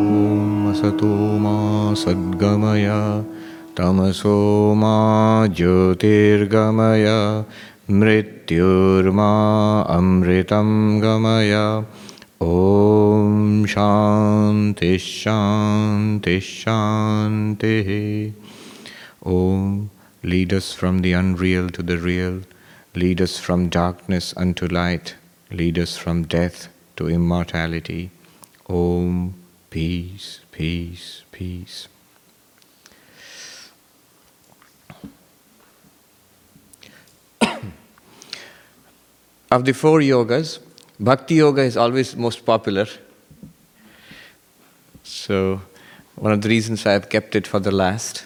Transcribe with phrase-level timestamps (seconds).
[0.00, 1.12] ॐ असतो
[1.44, 1.54] मा
[2.02, 2.88] सद्गमय
[3.78, 4.36] तमसो
[4.82, 4.96] मा
[5.56, 7.06] ज्योतिर्गमय
[8.00, 9.30] मृत्युर्मा
[9.96, 10.68] अमृतं
[11.02, 11.54] गमय
[12.42, 17.90] ॐ शान्तिः शान्तिः शान्तिः
[19.22, 19.90] Om,
[20.22, 22.40] lead us from the unreal to the real,
[22.94, 25.14] lead us from darkness unto light,
[25.50, 28.11] lead us from death to immortality.
[28.67, 29.33] Om,
[29.69, 31.87] peace, peace, peace.
[39.51, 40.59] of the four yogas,
[40.99, 42.87] Bhakti Yoga is always most popular.
[45.03, 45.61] So,
[46.15, 48.25] one of the reasons I have kept it for the last.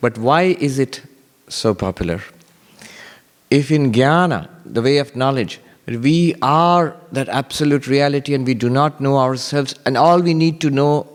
[0.00, 1.02] But why is it
[1.48, 2.20] so popular?
[3.50, 8.70] If in jnana, the way of knowledge, we are that absolute reality and we do
[8.70, 11.06] not know ourselves, and all we need to know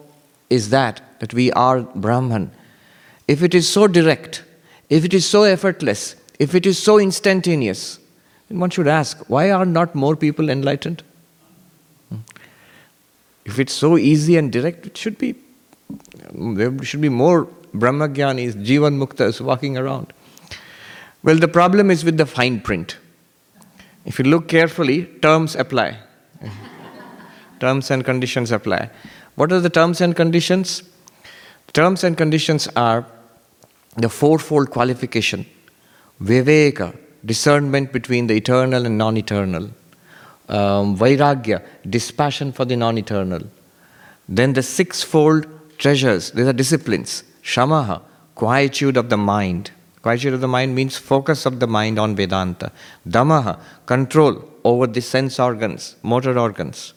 [0.49, 2.51] is that, that we are Brahman.
[3.27, 4.43] If it is so direct,
[4.89, 7.99] if it is so effortless, if it is so instantaneous,
[8.47, 11.03] then one should ask, why are not more people enlightened?
[12.09, 12.19] Hmm.
[13.45, 15.35] If it's so easy and direct, it should be,
[16.33, 20.13] there should be more Brahmagyanis, Jivan Muktas walking around.
[21.23, 22.97] Well, the problem is with the fine print.
[24.07, 25.97] If you look carefully, terms apply.
[27.59, 28.89] terms and conditions apply.
[29.35, 30.81] What are the terms and conditions?
[31.73, 33.05] Terms and conditions are
[33.97, 35.45] the fourfold qualification
[36.21, 39.65] viveka, discernment between the eternal and non eternal,
[40.47, 43.41] um, vairagya, dispassion for the non eternal.
[44.29, 45.45] Then the sixfold
[45.77, 48.01] treasures, these are disciplines shamaha,
[48.35, 49.71] quietude of the mind.
[50.07, 52.71] Quietude of the mind means focus of the mind on Vedanta.
[53.05, 56.93] Damaha, control over the sense organs, motor organs.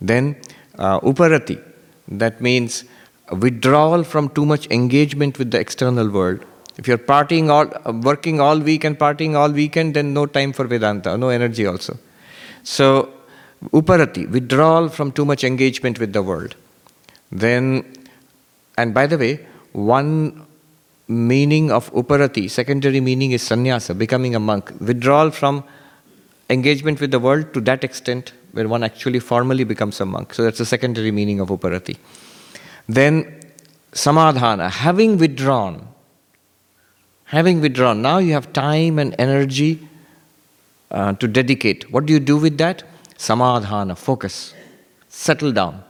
[0.00, 0.36] Then
[0.78, 1.60] uh, uparati,
[2.06, 2.84] that means
[3.32, 6.44] withdrawal from too much engagement with the external world.
[6.78, 7.66] If you're partying all,
[8.10, 11.98] working all week and partying all weekend, then no time for Vedanta, no energy also.
[12.62, 13.12] So,
[13.72, 16.54] uparati, withdrawal from too much engagement with the world.
[17.32, 17.92] Then,
[18.78, 20.46] and by the way, one
[21.08, 24.72] meaning of uparati, secondary meaning is sannyasa, becoming a monk.
[24.80, 25.64] Withdrawal from
[26.50, 30.34] engagement with the world to that extent where one actually formally becomes a monk.
[30.34, 31.96] So that's the secondary meaning of uparati.
[32.88, 33.40] Then
[33.92, 35.88] samadhana, having withdrawn,
[37.24, 39.88] having withdrawn, now you have time and energy
[40.90, 41.90] uh, to dedicate.
[41.90, 42.82] What do you do with that?
[43.16, 44.54] Samadhana, focus,
[45.08, 45.82] settle down.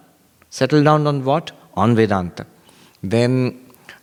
[0.51, 1.51] Settle down on what?
[1.75, 2.47] On Vedanta.
[3.03, 3.59] Then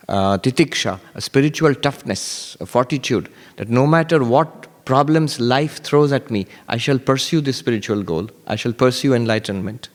[0.10, 6.32] uh, titiksha, a spiritual toughness, a fortitude, that no matter what problems life throws at
[6.32, 8.30] me, I shall pursue this spiritual goal.
[8.48, 9.90] I shall pursue enlightenment.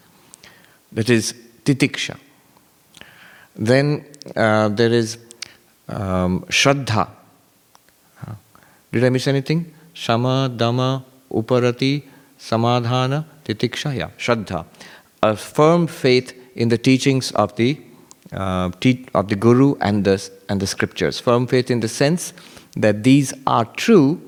[0.92, 2.16] That is titiksha.
[3.56, 5.18] Then uh, there is
[5.88, 7.08] um, Shraddha.
[8.92, 9.74] Did I miss anything?
[9.92, 12.04] Shama, Dama, Uparati,
[12.38, 14.64] Samadhana, Titiksha, yeah, Shraddha.
[15.24, 17.80] A firm faith in the teachings of the
[18.34, 18.70] uh,
[19.14, 21.20] of the Guru and the and the scriptures.
[21.20, 22.32] Firm faith in the sense
[22.76, 24.20] that these are true,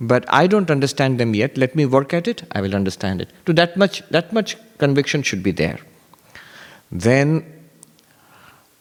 [0.00, 1.56] but I don't understand them yet.
[1.56, 2.42] Let me work at it.
[2.52, 3.30] I will understand it.
[3.46, 5.78] To that much that much conviction should be there.
[6.92, 7.44] Then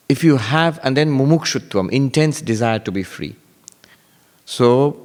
[0.07, 3.35] if you have, and then mumukshutvam, intense desire to be free.
[4.45, 5.01] So,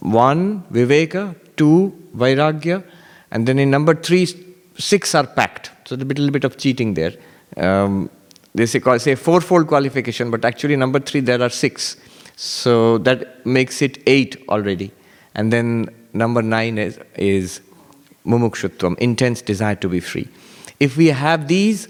[0.00, 2.84] one, viveka, two, vairagya,
[3.32, 4.28] and then in number three,
[4.78, 5.70] six are packed.
[5.86, 7.14] So, a little bit of cheating there.
[7.56, 8.10] Um,
[8.54, 11.96] they say, say fourfold qualification, but actually, number three, there are six.
[12.36, 14.92] So, that makes it eight already.
[15.34, 17.60] And then number nine is, is
[18.26, 20.28] mumukshutvam, intense desire to be free.
[20.78, 21.88] If we have these,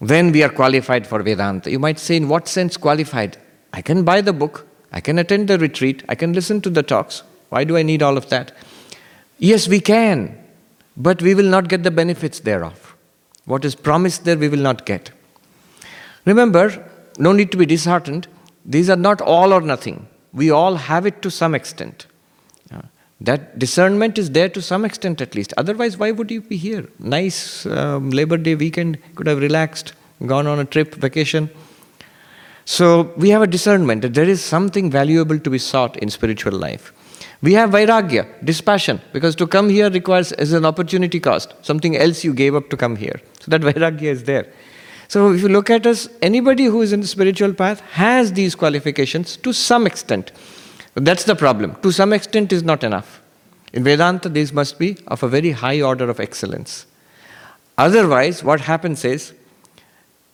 [0.00, 1.70] then we are qualified for Vedanta.
[1.70, 3.38] You might say, in what sense qualified?
[3.72, 6.82] I can buy the book, I can attend the retreat, I can listen to the
[6.82, 7.22] talks.
[7.48, 8.52] Why do I need all of that?
[9.38, 10.38] Yes, we can,
[10.96, 12.85] but we will not get the benefits thereof.
[13.46, 15.10] What is promised there, we will not get.
[16.24, 16.88] Remember,
[17.18, 18.28] no need to be disheartened,
[18.64, 20.06] these are not all or nothing.
[20.32, 22.06] We all have it to some extent.
[23.20, 25.54] That discernment is there to some extent at least.
[25.56, 26.86] Otherwise, why would you be here?
[26.98, 29.94] Nice um, Labor Day weekend, could have relaxed,
[30.26, 31.48] gone on a trip, vacation.
[32.66, 36.52] So, we have a discernment that there is something valuable to be sought in spiritual
[36.52, 36.92] life.
[37.40, 42.24] We have vairagya, dispassion, because to come here requires as an opportunity cost, something else
[42.24, 43.20] you gave up to come here.
[43.46, 44.52] So, that vairagya is there.
[45.08, 48.56] So, if you look at us, anybody who is in the spiritual path has these
[48.56, 50.32] qualifications to some extent.
[50.94, 51.76] That's the problem.
[51.82, 53.22] To some extent is not enough.
[53.72, 56.86] In Vedanta, these must be of a very high order of excellence.
[57.78, 59.32] Otherwise, what happens is,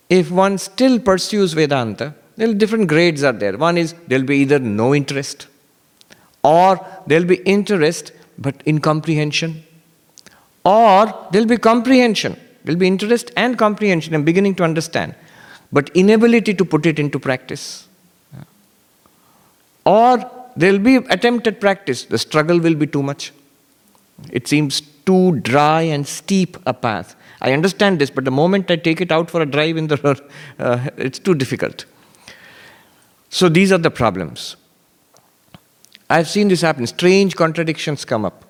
[0.08, 3.58] if one still pursues Vedanta, there different grades are there.
[3.58, 5.48] One is there'll be either no interest,
[6.42, 9.64] or there'll be interest but incomprehension,
[10.64, 12.38] or there'll be comprehension.
[12.64, 15.14] There'll be interest and comprehension and beginning to understand,
[15.72, 17.88] but inability to put it into practice.
[19.84, 23.32] Or there'll be attempt at practice, the struggle will be too much.
[24.30, 27.16] It seems too dry and steep a path.
[27.40, 29.96] I understand this, but the moment I take it out for a drive in the
[29.96, 30.20] road,
[30.58, 31.84] uh, it's too difficult.
[33.30, 34.56] So these are the problems.
[36.08, 36.86] I've seen this happen.
[36.86, 38.44] Strange contradictions come up.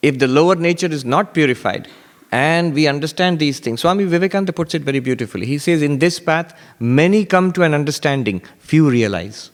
[0.00, 1.88] If the lower nature is not purified,
[2.34, 3.82] and we understand these things.
[3.82, 5.46] Swami Vivekananda puts it very beautifully.
[5.46, 9.52] He says, In this path, many come to an understanding, few realize.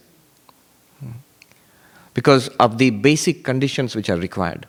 [2.15, 4.65] Because of the basic conditions which are required.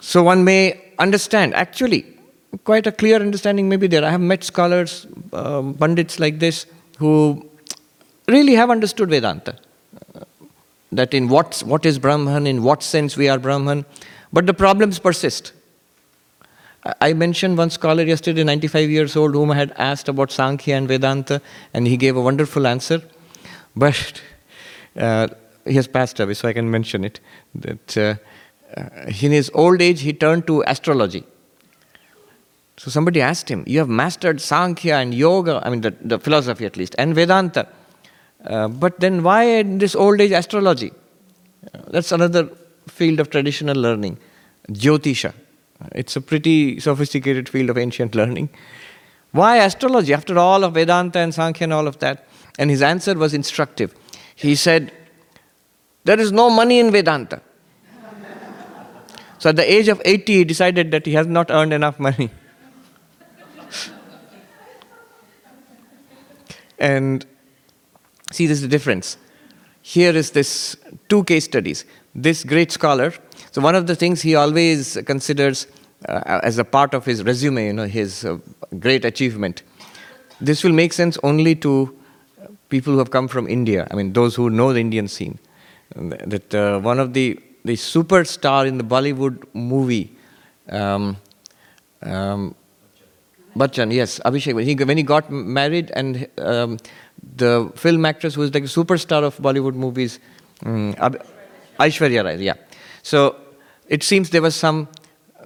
[0.00, 2.04] So one may understand, actually,
[2.64, 4.04] quite a clear understanding may be there.
[4.04, 6.66] I have met scholars, um, pundits like this,
[6.98, 7.48] who
[8.26, 9.56] really have understood Vedanta.
[10.16, 10.24] Uh,
[10.90, 13.86] that in what, what is Brahman, in what sense we are Brahman,
[14.32, 15.52] but the problems persist.
[17.00, 20.88] I mentioned one scholar yesterday, 95 years old, whom I had asked about Sankhya and
[20.88, 21.40] Vedanta,
[21.72, 23.02] and he gave a wonderful answer.
[23.76, 24.20] But
[24.96, 25.28] uh,
[25.64, 27.20] he has passed away, so I can mention it.
[27.54, 28.14] That uh,
[28.76, 31.24] uh, in his old age, he turned to astrology.
[32.78, 36.66] So somebody asked him, You have mastered Sankhya and Yoga, I mean, the, the philosophy
[36.66, 37.68] at least, and Vedanta.
[38.44, 40.90] Uh, but then why in this old age astrology?
[41.72, 42.50] Uh, that's another
[42.88, 44.18] field of traditional learning,
[44.68, 45.32] Jyotisha.
[45.92, 48.50] It's a pretty sophisticated field of ancient learning.
[49.32, 50.12] Why astrology?
[50.14, 52.26] After all of Vedanta and Sankhya and all of that.
[52.58, 53.94] And his answer was instructive.
[54.34, 54.92] He said,
[56.04, 57.40] There is no money in Vedanta.
[59.38, 62.30] so at the age of 80, he decided that he has not earned enough money.
[66.78, 67.24] and
[68.30, 69.16] see, there's the difference.
[69.80, 70.76] Here is this
[71.08, 71.84] two case studies.
[72.14, 73.12] This great scholar
[73.52, 75.66] so one of the things he always considers
[76.08, 78.38] uh, as a part of his resume, you know, his uh,
[78.78, 79.62] great achievement.
[80.40, 81.94] This will make sense only to
[82.70, 83.86] people who have come from India.
[83.90, 85.38] I mean, those who know the Indian scene.
[85.94, 90.16] That uh, one of the the superstar in the Bollywood movie,
[90.70, 91.18] um,
[92.02, 92.54] um,
[93.54, 94.54] Bachchan, yes, Abhishek.
[94.54, 96.78] When he, when he got married, and um,
[97.36, 100.18] the film actress who was like a superstar of Bollywood movies,
[100.64, 100.94] um,
[101.78, 102.54] Aishwarya Rai, yeah.
[103.02, 103.36] So
[103.88, 104.88] it seems there was some,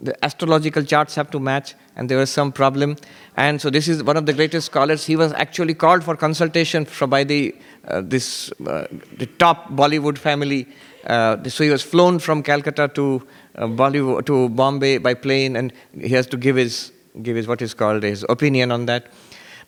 [0.00, 2.96] the astrological charts have to match, and there was some problem.
[3.36, 5.06] And so this is one of the greatest scholars.
[5.06, 7.54] He was actually called for consultation by the,
[7.88, 8.86] uh, this, uh,
[9.16, 10.68] the top Bollywood family.
[11.06, 15.72] Uh, so he was flown from Calcutta to, uh, Bollywood, to Bombay by plane, and
[15.98, 16.92] he has to give his,
[17.22, 19.06] give his what is called his opinion on that.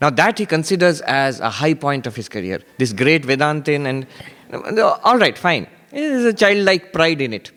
[0.01, 4.07] Now that he considers as a high point of his career, this great Vedantin, and
[5.03, 5.67] all right, fine.
[5.91, 7.51] There is a childlike pride in it.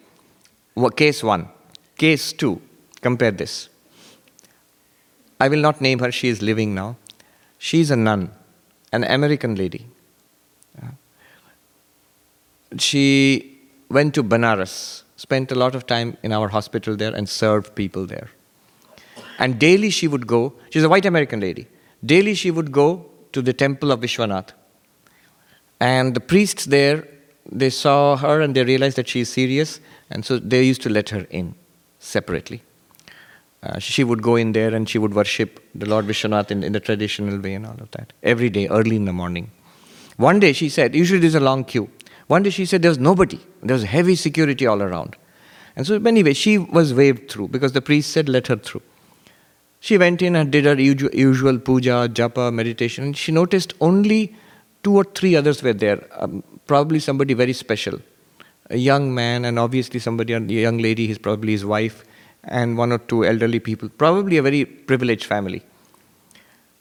[0.96, 1.48] Case 1.
[1.98, 2.62] Case 2.
[3.02, 3.70] Compare this.
[5.40, 6.98] I will not name her, she is living now.
[7.58, 8.32] She is a nun,
[8.92, 9.88] an American lady.
[10.82, 10.90] Uh,
[12.78, 17.76] she went to Banaras, spent a lot of time in our hospital there, and served
[17.76, 18.30] people there.
[19.40, 21.68] And daily she would go, she's a white American lady.
[22.06, 24.50] Daily she would go to the temple of Vishwanath.
[25.80, 27.08] And the priests there,
[27.50, 29.80] they saw her and they realized that she is serious
[30.10, 31.56] and so they used to let her in
[32.00, 32.62] separately.
[33.64, 36.74] Uh, she would go in there and she would worship the Lord Vishwanath in, in
[36.74, 39.52] the traditional way and all of that every day, early in the morning.
[40.18, 41.90] One day she said, usually there's a long queue.
[42.28, 43.40] One day she said there was nobody.
[43.62, 45.16] There was heavy security all around.
[45.76, 48.82] And so, anyway, she was waved through because the priest said, let her through.
[49.80, 53.14] She went in and did her usual, usual puja, japa, meditation.
[53.14, 54.36] She noticed only
[54.84, 58.02] two or three others were there, um, probably somebody very special
[58.72, 62.04] a young man and obviously somebody, a young lady, he's probably his wife,
[62.44, 65.62] and one or two elderly people, probably a very privileged family.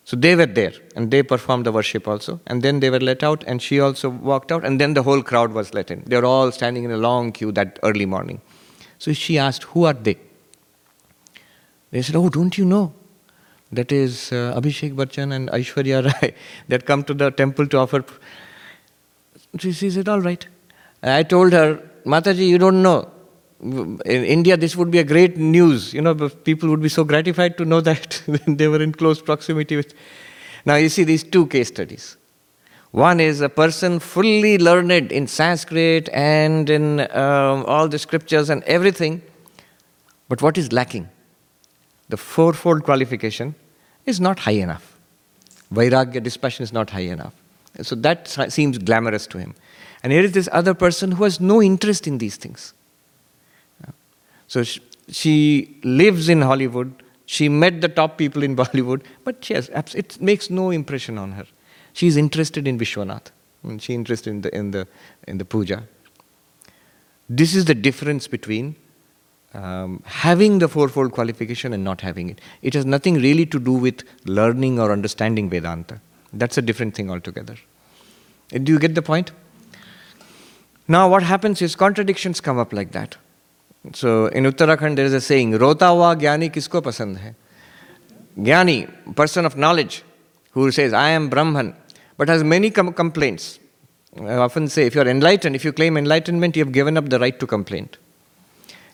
[0.05, 2.41] So they were there and they performed the worship also.
[2.47, 5.23] And then they were let out and she also walked out and then the whole
[5.23, 6.03] crowd was let in.
[6.07, 8.41] They were all standing in a long queue that early morning.
[8.99, 10.17] So she asked, Who are they?
[11.91, 12.93] They said, Oh, don't you know?
[13.71, 16.35] That is uh, Abhishek Bachchan and Aishwarya Rai
[16.69, 18.05] that come to the temple to offer.
[19.59, 20.47] She said, All right.
[21.02, 23.11] I told her, Mataji, you don't know.
[23.61, 25.92] In India, this would be a great news.
[25.92, 29.76] You know, people would be so gratified to know that they were in close proximity
[29.76, 29.95] with.
[30.64, 32.16] Now, you see these two case studies.
[32.92, 38.64] One is a person fully learned in Sanskrit and in um, all the scriptures and
[38.64, 39.23] everything,
[40.28, 41.09] but what is lacking?
[42.09, 43.54] The fourfold qualification
[44.07, 44.99] is not high enough.
[45.73, 47.35] Vairagya, dispassion is not high enough.
[47.83, 49.55] So that seems glamorous to him.
[50.03, 52.75] And here is this other person who has no interest in these things.
[54.49, 54.65] So
[55.09, 57.03] she lives in Hollywood.
[57.27, 61.33] She met the top people in Bollywood, but she has, it makes no impression on
[61.33, 61.47] her.
[61.93, 63.31] She is interested in Vishwanath.
[63.79, 64.89] She is interested in the, in, the,
[65.29, 65.85] in the puja.
[67.29, 68.75] This is the difference between
[69.55, 72.41] um, having the fourfold qualification and not having it.
[72.62, 76.00] It has nothing really to do with learning or understanding Vedanta.
[76.33, 77.57] That's a different thing altogether.
[78.51, 79.33] Do you get the point?
[80.89, 83.17] Now, what happens is contradictions come up like that.
[83.93, 87.35] So, in Uttarakhand, there is a saying, Rota hua jnani kisko pasand hai?
[88.37, 90.03] Jnani, person of knowledge,
[90.53, 91.75] who says, I am Brahman,
[92.17, 93.59] but has many com- complaints.
[94.19, 97.09] I often say, if you are enlightened, if you claim enlightenment, you have given up
[97.09, 97.89] the right to complain.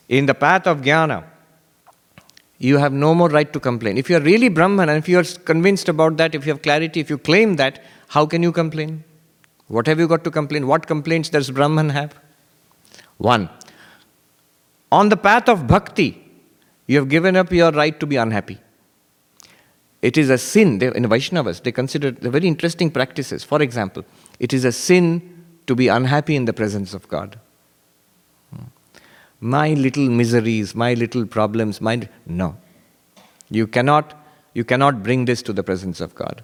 [0.07, 1.23] In the path of jnana,
[2.59, 3.97] you have no more right to complain.
[3.97, 6.61] If you are really Brahman and if you are convinced about that, if you have
[6.61, 9.03] clarity, if you claim that, how can you complain?
[9.67, 10.67] What have you got to complain?
[10.67, 12.15] What complaints does Brahman have?
[13.17, 13.49] One.
[14.91, 16.23] On the path of bhakti,
[16.87, 18.57] you have given up your right to be unhappy.
[20.01, 23.43] It is a sin, they, in Vaishnavas, they consider the very interesting practices.
[23.43, 24.05] For example,
[24.39, 27.39] it is a sin to be unhappy in the presence of God.
[29.39, 32.07] My little miseries, my little problems, my.
[32.25, 32.57] No.
[33.49, 34.13] You cannot,
[34.53, 36.43] you cannot bring this to the presence of God.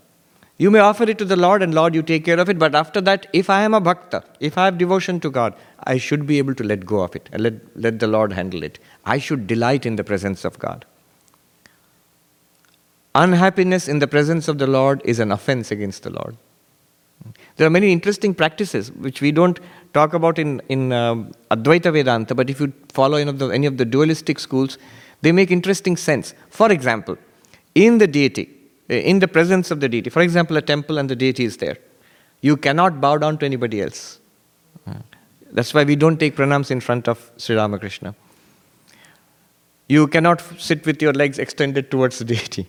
[0.58, 2.60] You may offer it to the Lord, and Lord, you take care of it.
[2.60, 5.98] But after that, if I am a bhakta, if I have devotion to God, I
[5.98, 8.78] should be able to let go of it and let, let the Lord handle it.
[9.06, 10.86] I should delight in the presence of God.
[13.16, 16.38] Unhappiness in the presence of the Lord is an offense against the Lord.
[17.56, 19.60] There are many interesting practices which we don't
[19.94, 23.68] talk about in, in um, Advaita Vedanta, but if you follow any of, the, any
[23.68, 24.78] of the dualistic schools,
[25.22, 26.34] they make interesting sense.
[26.50, 27.18] For example,
[27.76, 28.50] in the deity,
[28.90, 31.58] eh, in the presence of the deity, for example, a temple and the deity is
[31.58, 31.78] there,
[32.42, 34.20] you cannot bow down to anybody else.
[35.52, 38.16] That's why we don't take pranams in front of Sri Ramakrishna.
[39.88, 42.68] You cannot sit with your legs extended towards the deity.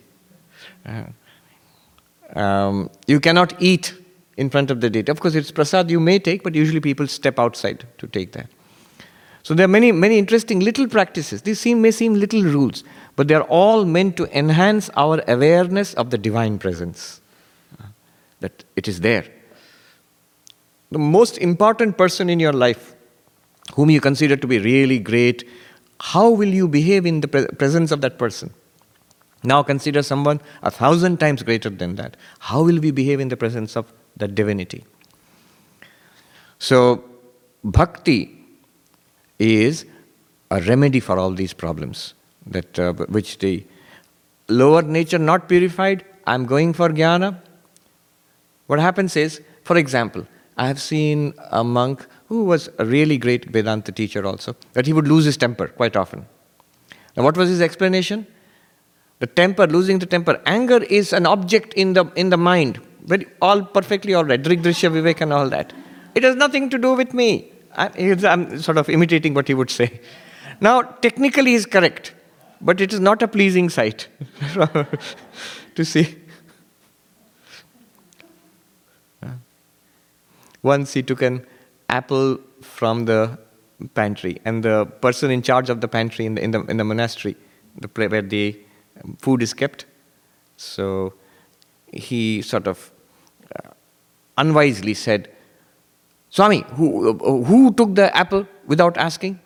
[2.35, 3.93] Um, you cannot eat
[4.37, 5.11] in front of the deity.
[5.11, 8.47] Of course, it's prasad you may take, but usually people step outside to take that.
[9.43, 11.43] So there are many, many interesting little practices.
[11.43, 12.83] These seem, may seem little rules,
[13.15, 17.21] but they are all meant to enhance our awareness of the divine presence.
[17.79, 17.85] Uh,
[18.39, 19.25] that it is there.
[20.91, 22.95] The most important person in your life,
[23.75, 25.47] whom you consider to be really great,
[25.99, 28.53] how will you behave in the pre- presence of that person?
[29.43, 32.17] Now consider someone a thousand times greater than that.
[32.39, 33.85] How will we behave in the presence of
[34.17, 34.83] that divinity?
[36.59, 37.03] So,
[37.63, 38.37] bhakti
[39.39, 39.85] is
[40.51, 42.13] a remedy for all these problems
[42.47, 43.65] that uh, which the
[44.47, 46.05] lower nature not purified.
[46.27, 47.39] I'm going for jnana.
[48.67, 50.25] What happens is, for example,
[50.57, 54.93] I have seen a monk who was a really great Vedanta teacher also, that he
[54.93, 56.25] would lose his temper quite often.
[57.15, 58.25] Now, what was his explanation?
[59.19, 60.41] The temper, losing the temper.
[60.45, 62.81] Anger is an object in the, in the mind.
[63.05, 64.41] Very, all perfectly all right.
[64.41, 65.73] Drigdrishya Vivek and all that.
[66.15, 67.51] It has nothing to do with me.
[67.77, 69.99] I'm sort of imitating what he would say.
[70.61, 72.13] Now, technically, he's correct,
[72.61, 74.07] but it is not a pleasing sight
[75.75, 76.15] to see.
[80.63, 81.45] Once he took an
[81.89, 83.37] apple from the
[83.93, 86.83] pantry, and the person in charge of the pantry in the, in the, in the
[86.83, 87.35] monastery,
[87.77, 88.57] the place where the
[89.19, 89.85] food is kept.
[90.57, 91.13] So
[91.91, 92.91] he sort of
[94.37, 95.29] unwisely said,
[96.29, 97.13] Swami, who,
[97.43, 99.39] who took the apple without asking?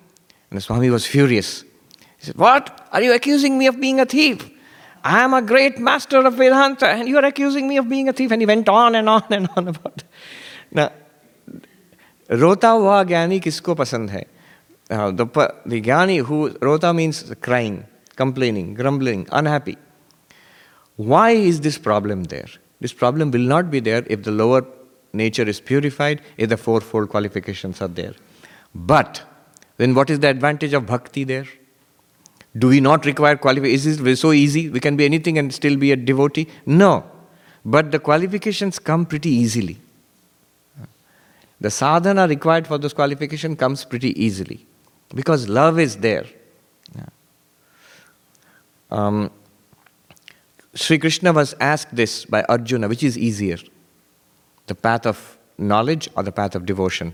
[0.49, 1.63] And the Swami was furious.
[2.17, 2.87] He said, What?
[2.91, 4.49] Are you accusing me of being a thief?
[5.03, 8.13] I am a great master of Vedanta, and you are accusing me of being a
[8.13, 8.31] thief.
[8.31, 10.03] And he went on and on and on about it.
[10.71, 10.91] Now,
[12.29, 14.25] rota hua gyani kisko pasand hai?
[14.89, 15.25] The,
[15.65, 19.77] the gyani who, rota means crying, complaining, grumbling, unhappy.
[20.95, 22.47] Why is this problem there?
[22.81, 24.65] This problem will not be there if the lower
[25.13, 28.13] nature is purified, if the fourfold qualifications are there.
[28.75, 29.23] But
[29.77, 31.45] then what is the advantage of bhakti there?
[32.57, 33.85] Do we not require qualifications?
[33.85, 34.69] Is it so easy?
[34.69, 36.47] We can be anything and still be a devotee?
[36.65, 37.05] No.
[37.63, 39.77] But the qualifications come pretty easily.
[41.61, 44.65] The sadhana required for those qualifications comes pretty easily
[45.13, 46.25] because love is there.
[48.91, 49.29] Um,
[50.73, 53.57] Sri Krishna was asked this by Arjuna, which is easier?
[54.69, 57.13] The path of knowledge or the path of devotion.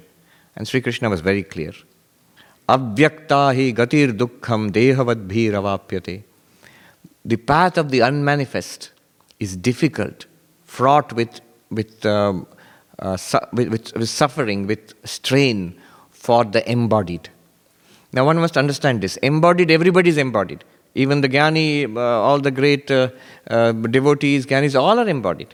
[0.55, 1.74] And Sri Krishna was very clear.
[2.67, 6.24] Avyakta hi gatir dukkham dehavadbhir avapyate.
[7.33, 8.91] The path of the unmanifest
[9.39, 10.25] is difficult,
[10.65, 12.45] fraught with, with, um,
[13.00, 15.79] uh, su- with, with, with suffering, with strain
[16.12, 17.29] for the embodied.
[18.13, 19.17] Now, one must understand this.
[19.17, 20.63] Embodied, everybody is embodied.
[20.93, 23.09] Even the Jnani, uh, all the great uh,
[23.50, 25.53] uh, devotees, Jnanis, all are embodied.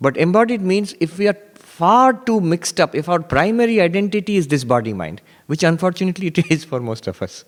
[0.00, 4.48] But embodied means if we are far too mixed up, if our primary identity is
[4.48, 7.44] this body mind, which unfortunately it is for most of us,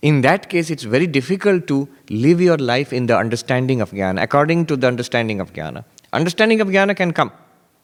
[0.00, 4.22] in that case it's very difficult to live your life in the understanding of Jnana,
[4.22, 5.84] according to the understanding of Jnana.
[6.12, 7.32] Understanding of Jnana can come,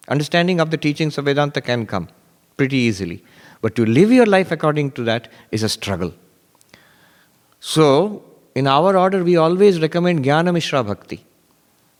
[0.08, 2.08] understanding of the teachings of Vedanta can come
[2.56, 3.22] pretty easily.
[3.60, 6.14] But to live your life according to that is a struggle.
[7.60, 8.24] So,
[8.54, 11.24] in our order, we always recommend Jnana Mishra Bhakti.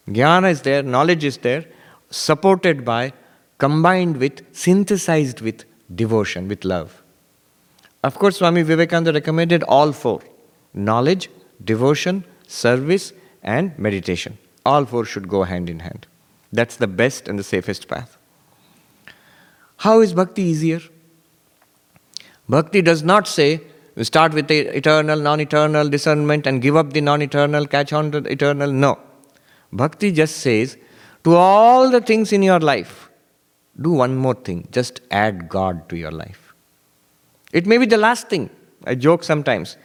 [0.09, 1.65] Jnana is there, knowledge is there,
[2.11, 3.13] supported by,
[3.59, 7.03] combined with, synthesized with devotion, with love.
[8.05, 10.23] Of course, Swami Vivekananda recommended all four
[10.75, 11.29] knowledge,
[11.65, 13.13] devotion, service,
[13.43, 14.39] and meditation.
[14.65, 16.07] All four should go hand in hand.
[16.53, 18.17] That's the best and the safest path.
[19.79, 20.81] How is bhakti easier?
[22.49, 23.61] Bhakti does not say,
[24.03, 28.11] start with the eternal, non eternal discernment and give up the non eternal, catch on
[28.13, 28.73] to the eternal.
[28.73, 28.99] No.
[29.73, 30.77] Bhakti just says,
[31.25, 33.11] to all the things in your life,
[33.81, 36.55] do one more thing just add God to your life.
[37.53, 38.51] It may be the last thing.
[38.85, 39.77] I joke sometimes.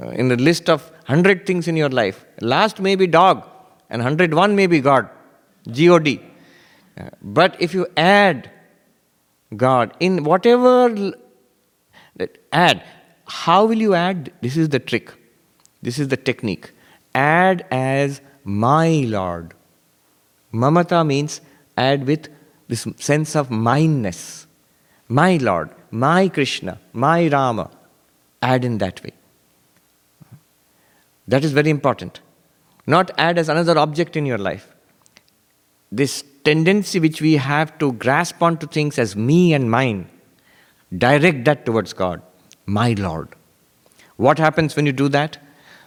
[0.00, 3.44] Uh, in the list of 100 things in your life, last may be dog,
[3.90, 5.08] and 101 may be God,
[5.68, 6.20] G O D.
[6.96, 8.50] Uh, but if you add
[9.56, 11.12] God in whatever
[12.52, 12.84] add,
[13.26, 14.32] how will you add?
[14.40, 15.12] This is the trick.
[15.82, 16.72] This is the technique.
[17.14, 19.54] Add as my Lord.
[20.52, 21.40] Mamata means
[21.76, 22.28] add with
[22.68, 24.46] this sense of mineness.
[25.08, 27.70] My Lord, my Krishna, my Rama.
[28.42, 29.12] Add in that way.
[31.28, 32.20] That is very important.
[32.86, 34.74] Not add as another object in your life.
[35.92, 40.08] This tendency which we have to grasp onto things as me and mine,
[40.96, 42.22] direct that towards God,
[42.66, 43.28] my Lord.
[44.16, 45.38] What happens when you do that?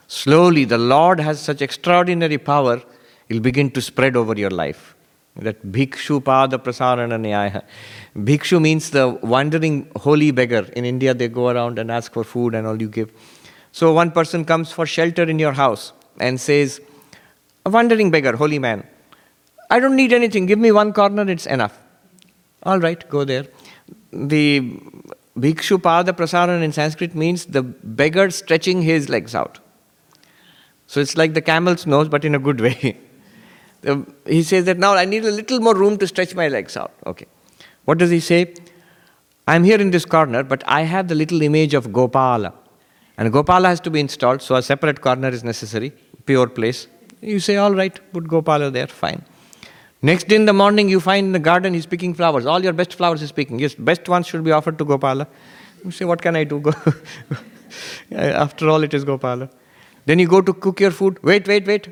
[0.08, 2.82] Slowly, the Lord has such extraordinary power,
[3.30, 4.96] he'll begin to spread over your life.
[5.36, 7.64] That bhikshu pada prasarana nyaya.
[8.16, 10.66] Bhikshu means the wandering holy beggar.
[10.76, 13.12] In India, they go around and ask for food and all you give.
[13.72, 16.80] So one person comes for shelter in your house and says,
[17.66, 18.86] A wandering beggar, holy man,
[19.72, 21.80] I don't need anything, give me one corner, it's enough.
[22.62, 23.48] All right, go there.
[24.12, 24.62] The
[25.38, 29.60] bhikshu pada prasarana in Sanskrit means the beggar stretching his legs out.
[30.86, 33.00] So it's like the camel's nose, but in a good way.
[33.84, 36.76] The- he says that now I need a little more room to stretch my legs
[36.76, 36.92] out.
[37.06, 37.26] Okay.
[37.86, 38.54] What does he say?
[39.46, 42.54] I'm here in this corner, but I have the little image of Gopala.
[43.18, 45.94] And Gopala has to be installed, so a separate corner is necessary,
[46.26, 46.88] pure place.
[47.22, 49.24] You say, all right, put Gopala there, fine.
[50.02, 52.46] Next day in the morning, you find in the garden he's picking flowers.
[52.46, 53.60] All your best flowers he's picking.
[53.60, 55.28] Yes, best ones should be offered to Gopala.
[55.84, 56.62] You say, what can I do?
[58.12, 59.50] After all, it is Gopala.
[60.06, 61.22] Then you go to cook your food.
[61.24, 61.88] Wait, wait, wait.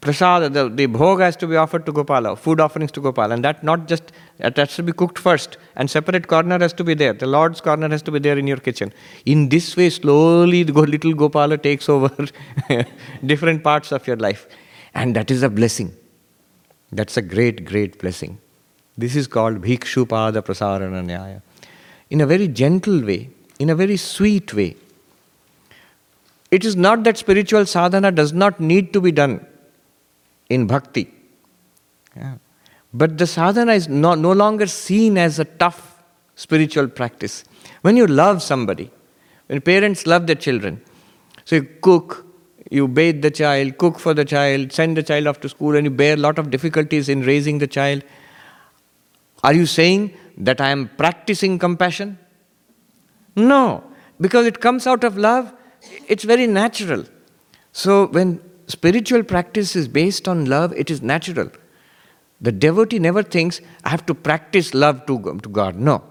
[0.00, 3.32] Prasad, the, the bhog has to be offered to Gopala, food offerings to Gopala.
[3.34, 5.56] And that not just, that has to be cooked first.
[5.74, 7.12] And separate corner has to be there.
[7.12, 8.92] The Lord's corner has to be there in your kitchen.
[9.26, 12.10] In this way, slowly, the little Gopala takes over
[13.26, 14.46] different parts of your life.
[14.94, 15.94] And that is a blessing.
[16.92, 18.38] That's a great, great blessing.
[18.96, 21.42] This is called Bhikshu Pada Prasarana Nyaya.
[22.10, 24.76] In a very gentle way, in a very sweet way.
[26.50, 29.46] It is not that spiritual sadhana does not need to be done
[30.48, 31.12] in bhakti.
[32.16, 32.34] Yeah.
[32.92, 36.02] But the sadhana is no, no longer seen as a tough
[36.34, 37.44] spiritual practice.
[37.82, 38.90] When you love somebody,
[39.46, 40.82] when parents love their children,
[41.44, 42.26] so you cook,
[42.70, 45.84] you bathe the child, cook for the child, send the child off to school, and
[45.84, 48.02] you bear a lot of difficulties in raising the child.
[49.42, 52.18] Are you saying that I am practicing compassion?
[53.36, 53.84] No,
[54.20, 55.52] because it comes out of love,
[56.08, 57.04] it's very natural.
[57.72, 61.50] So, when spiritual practice is based on love, it is natural.
[62.40, 65.76] The devotee never thinks, I have to practice love to, to God.
[65.76, 66.04] No.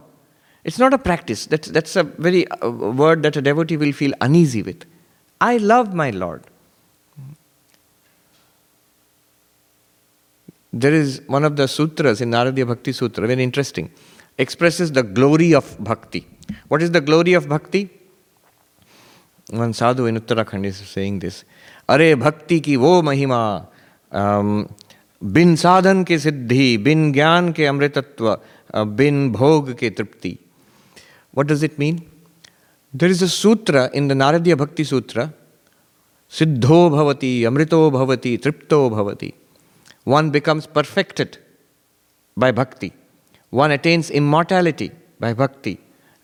[0.66, 1.46] It's not a practice.
[1.46, 4.84] That's, that's a very uh, word that a devotee will feel uneasy with.
[5.40, 6.44] I love my Lord.
[10.74, 13.90] There is one of the sutras in Naradiya Bhakti Sutra, very interesting,
[14.38, 16.28] expresses the glory of bhakti.
[16.68, 17.90] What is the glory of bhakti?
[19.50, 21.46] One sadhu in Uttarakhand is saying this.
[21.90, 23.40] अरे भक्ति की वो महिमा
[25.22, 28.38] बिन साधन के सिद्धि, बिन ज्ञान के अमृतत्व
[28.98, 30.38] बिन भोग के तृप्ति।
[31.34, 32.02] What does it mean
[32.94, 35.30] there is a sutra in the नारदीय भक्ति सूत्र
[36.32, 39.34] सिद्धो भवती अमृतो भवती तृप्तो भवती
[40.08, 41.36] one becomes perfected
[42.38, 42.92] by bhakti
[43.54, 44.90] one attains immortality
[45.22, 45.78] by bhakti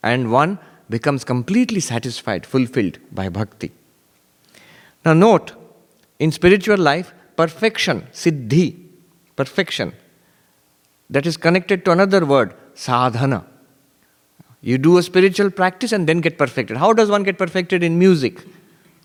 [0.03, 0.57] and one
[0.91, 3.69] becomes completely satisfied fulfilled by bhakti
[5.05, 5.53] now note
[6.19, 8.83] in spiritual life perfection siddhi
[9.35, 9.93] perfection.
[11.09, 13.45] That is connected to another word, sadhana.
[14.61, 16.77] You do a spiritual practice and then get perfected.
[16.77, 18.45] How does one get perfected in music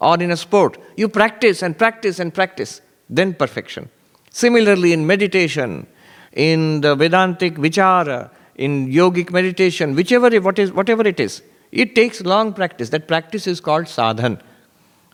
[0.00, 0.78] or in a sport?
[0.96, 2.80] You practice and practice and practice,
[3.10, 3.90] then perfection.
[4.30, 5.86] Similarly, in meditation,
[6.32, 12.20] in the Vedantic vichara, in yogic meditation, whichever what is, whatever it is, it takes
[12.20, 12.90] long practice.
[12.90, 14.40] That practice is called sadhan.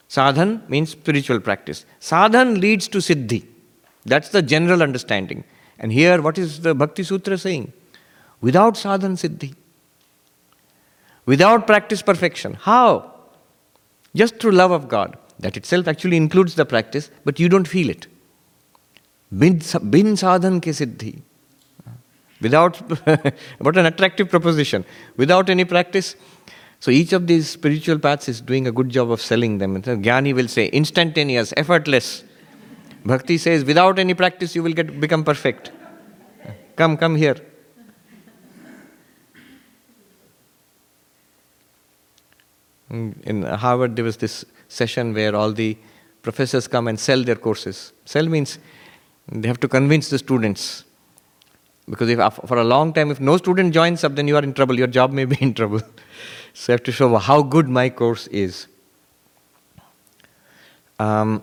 [0.08, 1.84] Sadhan means spiritual practice.
[2.00, 3.46] Sadhan leads to siddhi.
[4.04, 5.44] That's the general understanding.
[5.78, 7.72] And here, what is the Bhakti Sutra saying?
[8.40, 9.54] Without sadhan siddhi,
[11.24, 12.54] without practice perfection.
[12.54, 13.12] How?
[14.14, 15.16] Just through love of God.
[15.40, 18.06] That itself actually includes the practice, but you don't feel it.
[19.36, 19.58] Bin,
[19.94, 21.22] bin sadhan ke siddhi.
[22.40, 22.76] Without,
[23.58, 24.84] what an attractive proposition.
[25.16, 26.14] Without any practice.
[26.84, 29.80] So each of these spiritual paths is doing a good job of selling them.
[29.80, 32.24] Jnani will say instantaneous, effortless.
[33.06, 35.72] Bhakti says, without any practice, you will get become perfect.
[36.76, 37.36] Come, come here.
[42.90, 45.78] In Harvard, there was this session where all the
[46.20, 47.94] professors come and sell their courses.
[48.04, 48.58] Sell means
[49.32, 50.84] they have to convince the students.
[51.88, 54.52] Because if for a long time, if no student joins up, then you are in
[54.52, 54.76] trouble.
[54.76, 55.80] Your job may be in trouble.
[56.54, 58.68] So you have to show how good my course is.
[61.00, 61.42] Um,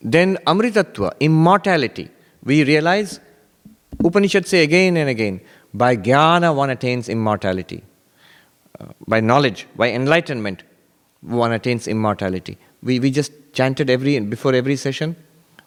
[0.00, 2.08] then Amritatva, immortality.
[2.44, 3.18] We realize,
[4.02, 5.40] Upanishad say again and again,
[5.74, 7.82] by jnana one attains immortality.
[8.80, 10.62] Uh, by knowledge, by enlightenment,
[11.20, 12.58] one attains immortality.
[12.82, 15.16] We, we just chanted every before every session,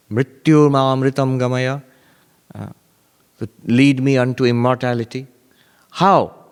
[0.10, 1.84] Mrityu amritam gamaya,
[2.54, 2.70] uh,
[3.66, 5.28] lead me unto immortality.
[5.92, 6.45] How?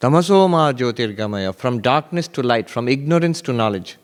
[0.00, 3.96] Tamaso ma jyotirgamaya, from darkness to light, from ignorance to knowledge,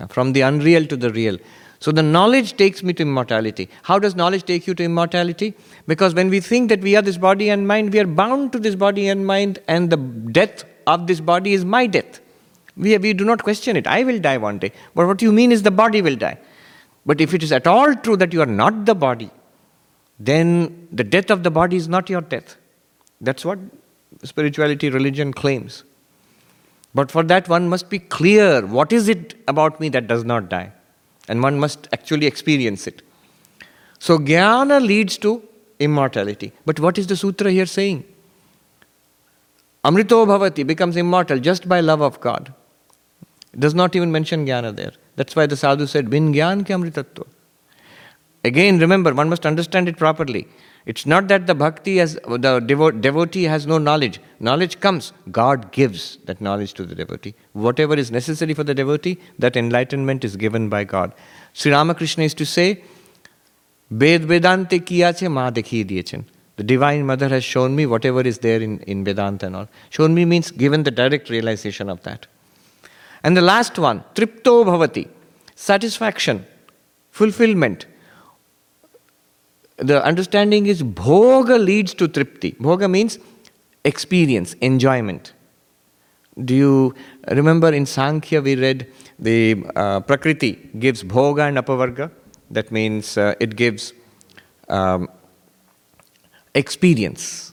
[0.00, 1.38] uh, from the unreal to the real.
[1.80, 3.68] So the knowledge takes me to immortality.
[3.82, 5.54] How does knowledge take you to immortality?
[5.86, 8.58] Because when we think that we are this body and mind, we are bound to
[8.58, 12.20] this body and mind, and the death of this body is my death.
[12.76, 13.86] We, we do not question it.
[13.86, 14.72] I will die one day.
[14.94, 16.38] But what you mean is the body will die.
[17.06, 19.30] But if it is at all true that you are not the body,
[20.18, 22.56] then the death of the body is not your death.
[23.20, 23.58] That's what
[24.22, 25.84] spirituality, religion claims.
[26.94, 30.48] But for that, one must be clear what is it about me that does not
[30.48, 30.72] die?
[31.28, 33.02] and one must actually experience it.
[33.98, 35.42] So, jnana leads to
[35.78, 36.52] immortality.
[36.64, 38.04] But what is the sutra here saying?
[39.84, 42.52] Amrito bhavati becomes immortal just by love of God.
[43.52, 44.92] It does not even mention jnana there.
[45.16, 47.26] That's why the sadhu said, Bin jnana ke amritatva.
[48.44, 50.46] Again, remember, one must understand it properly.
[50.90, 54.20] It's not that the bhakti has, the devo- devotee has no knowledge.
[54.40, 55.12] Knowledge comes.
[55.30, 57.34] God gives that knowledge to the devotee.
[57.52, 61.12] Whatever is necessary for the devotee, that enlightenment is given by God.
[61.52, 62.82] Sri Ramakrishna is to say,
[63.90, 66.24] Ved Vedante kiyache ma dekhi diyechen.
[66.56, 69.68] The Divine Mother has shown me whatever is there in, in Vedanta and all.
[69.90, 72.26] Shown me means given the direct realization of that.
[73.22, 75.06] And the last one, Tripto Bhavati,
[75.54, 76.46] satisfaction,
[77.10, 77.84] fulfillment
[79.78, 82.56] the understanding is bhoga leads to tripti.
[82.58, 83.18] Bhoga means
[83.84, 85.32] experience, enjoyment.
[86.44, 86.94] Do you
[87.28, 88.86] remember in Sankhya we read
[89.18, 92.10] the uh, Prakriti gives bhoga and apavarga?
[92.50, 93.92] That means uh, it gives
[94.68, 95.08] um,
[96.54, 97.52] experience.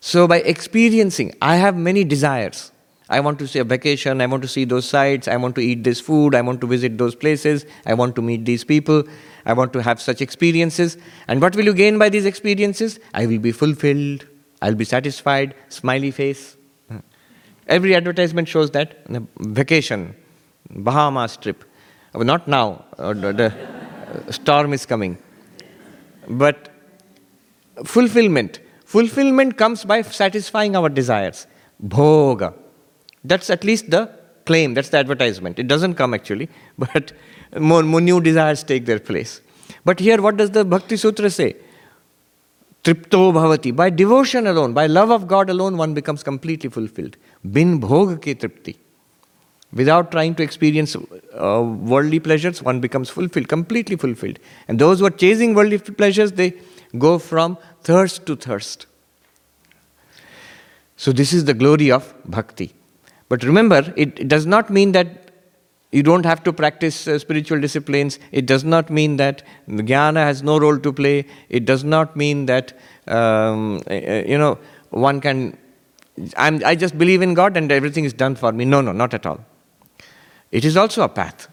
[0.00, 2.72] So by experiencing, I have many desires.
[3.08, 5.60] I want to see a vacation, I want to see those sites, I want to
[5.60, 9.04] eat this food, I want to visit those places, I want to meet these people.
[9.46, 10.96] I want to have such experiences.
[11.28, 12.98] And what will you gain by these experiences?
[13.12, 14.26] I will be fulfilled,
[14.62, 16.56] I'll be satisfied, smiley face.
[17.66, 19.06] Every advertisement shows that.
[19.38, 20.14] Vacation,
[20.70, 21.64] Bahamas trip.
[22.12, 23.52] Well, not now, uh, the
[24.30, 25.18] storm is coming.
[26.28, 26.70] But
[27.84, 28.60] fulfillment.
[28.84, 31.46] Fulfillment comes by satisfying our desires.
[31.82, 32.54] Bhoga.
[33.24, 34.10] That's at least the
[34.44, 35.58] claim, that's the advertisement.
[35.58, 37.12] It doesn't come actually, but
[37.58, 39.40] more, more new desires take their place.
[39.84, 41.56] But here, what does the Bhakti Sutra say?
[42.84, 43.74] Tripto bhavati.
[43.74, 47.16] By devotion alone, by love of God alone, one becomes completely fulfilled.
[47.50, 48.76] Bin bhog ki tripti.
[49.72, 54.38] Without trying to experience uh, worldly pleasures, one becomes fulfilled, completely fulfilled.
[54.68, 56.54] And those who are chasing worldly pleasures, they
[56.96, 58.86] go from thirst to thirst.
[60.96, 62.72] So, this is the glory of bhakti.
[63.28, 65.30] But remember, it, it does not mean that
[65.92, 68.18] you don't have to practice uh, spiritual disciplines.
[68.32, 71.26] It does not mean that jnana has no role to play.
[71.48, 72.72] It does not mean that,
[73.06, 74.58] um, uh, you know,
[74.90, 75.56] one can,
[76.36, 78.64] I'm, I just believe in God and everything is done for me.
[78.64, 79.44] No, no, not at all.
[80.50, 81.48] It is also a path.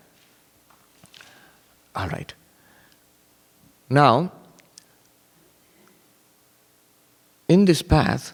[1.96, 2.34] All right.
[3.90, 4.32] Now,
[7.48, 8.34] in this path,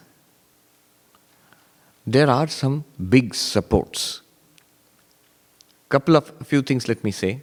[2.12, 4.22] there are some big supports.
[5.88, 7.40] Couple of few things let me say.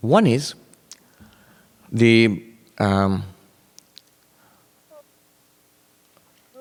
[0.00, 0.54] One is
[1.90, 2.44] the
[2.78, 3.24] um,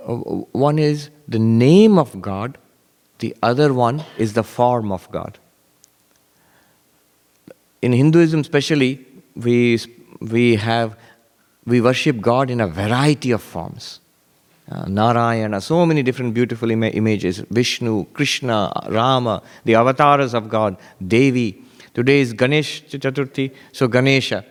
[0.05, 2.57] uh, one is the name of God,
[3.19, 5.37] the other one is the form of God.
[7.81, 9.05] In Hinduism, especially,
[9.35, 9.79] we,
[10.19, 10.97] we have
[11.65, 13.99] we worship God in a variety of forms
[14.71, 20.77] uh, Narayana, so many different beautiful Im- images Vishnu, Krishna, Rama, the avatars of God,
[21.05, 21.63] Devi.
[21.93, 24.45] Today is Ganesh Chaturthi, so Ganesha.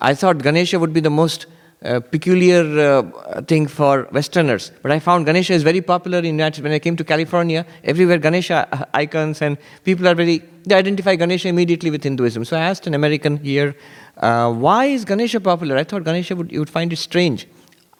[0.00, 1.46] I thought Ganesha would be the most
[1.84, 6.64] uh, peculiar uh, thing for Westerners, but I found Ganesha is very popular in United
[6.64, 11.14] When I came to California, everywhere Ganesha uh, icons and people are very, they identify
[11.14, 12.44] Ganesha immediately with Hinduism.
[12.46, 13.76] So I asked an American here,
[14.16, 15.76] uh, why is Ganesha popular?
[15.76, 17.46] I thought Ganesha would, you would find it strange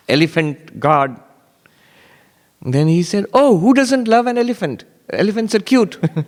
[0.09, 1.21] elephant god.
[2.63, 4.85] Then he said, Oh, who doesn't love an elephant?
[5.11, 5.99] Elephants are cute.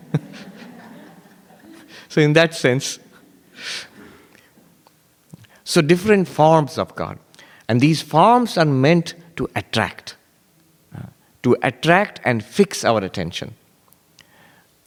[2.09, 2.99] so, in that sense,
[5.65, 7.19] so different forms of God.
[7.69, 10.17] And these forms are meant to attract,
[10.95, 11.07] uh,
[11.43, 13.55] to attract and fix our attention.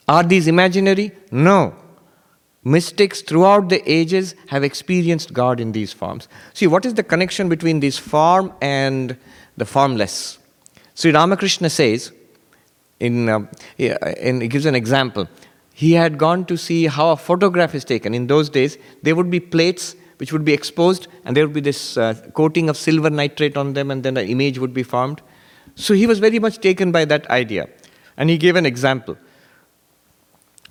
[0.08, 1.12] Are these imaginary?
[1.32, 1.76] No.
[2.64, 6.28] Mystics throughout the ages have experienced God in these forms.
[6.54, 9.16] See, what is the connection between this form and
[9.56, 10.40] the formless?
[10.94, 12.12] Sri Ramakrishna says,
[13.00, 13.46] in, uh,
[13.78, 15.30] in, he gives an example.
[15.74, 18.14] He had gone to see how a photograph is taken.
[18.14, 21.62] In those days, there would be plates which would be exposed, and there would be
[21.62, 25.22] this uh, coating of silver nitrate on them, and then an image would be formed.
[25.76, 27.70] So he was very much taken by that idea.
[28.18, 29.16] And he gave an example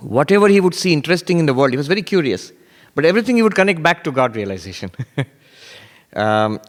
[0.00, 2.52] whatever he would see interesting in the world, he was very curious.
[2.94, 4.90] But everything he would connect back to God realization.
[6.14, 6.60] um,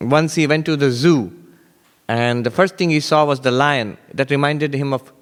[0.00, 1.32] once he went to the zoo,
[2.08, 3.96] and the first thing he saw was the lion.
[4.14, 5.12] That reminded him of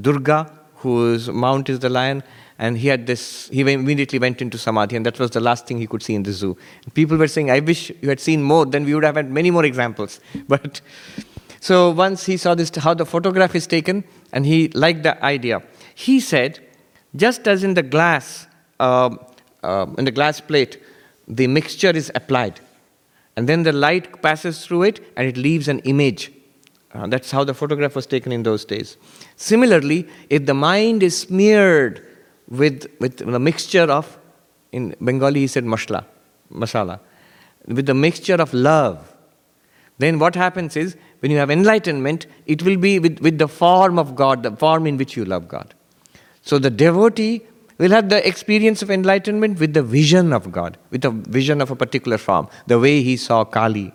[0.00, 2.22] Durga, whose mount is the lion.
[2.58, 5.78] And he had this, he immediately went into samadhi, and that was the last thing
[5.78, 6.58] he could see in the zoo.
[6.92, 9.50] People were saying, I wish you had seen more, then we would have had many
[9.50, 10.20] more examples.
[10.48, 10.82] But
[11.60, 15.62] so once he saw this, how the photograph is taken, and he liked the idea.
[15.94, 16.60] He said,
[17.16, 18.46] just as in the glass,
[18.78, 19.16] uh,
[19.62, 20.82] uh, in the glass plate,
[21.26, 22.60] the mixture is applied,
[23.36, 26.32] and then the light passes through it and it leaves an image.
[26.92, 28.96] Uh, that's how the photograph was taken in those days.
[29.36, 32.04] Similarly, if the mind is smeared
[32.48, 34.18] with, with a mixture of,
[34.72, 36.04] in Bengali he said mashla,
[36.52, 36.98] masala,
[37.66, 39.14] with the mixture of love,
[39.98, 43.98] then what happens is when you have enlightenment, it will be with, with the form
[43.98, 45.74] of God, the form in which you love God.
[46.42, 47.42] So the devotee
[47.78, 51.70] will have the experience of enlightenment with the vision of God, with a vision of
[51.70, 53.92] a particular form, the way he saw Kali,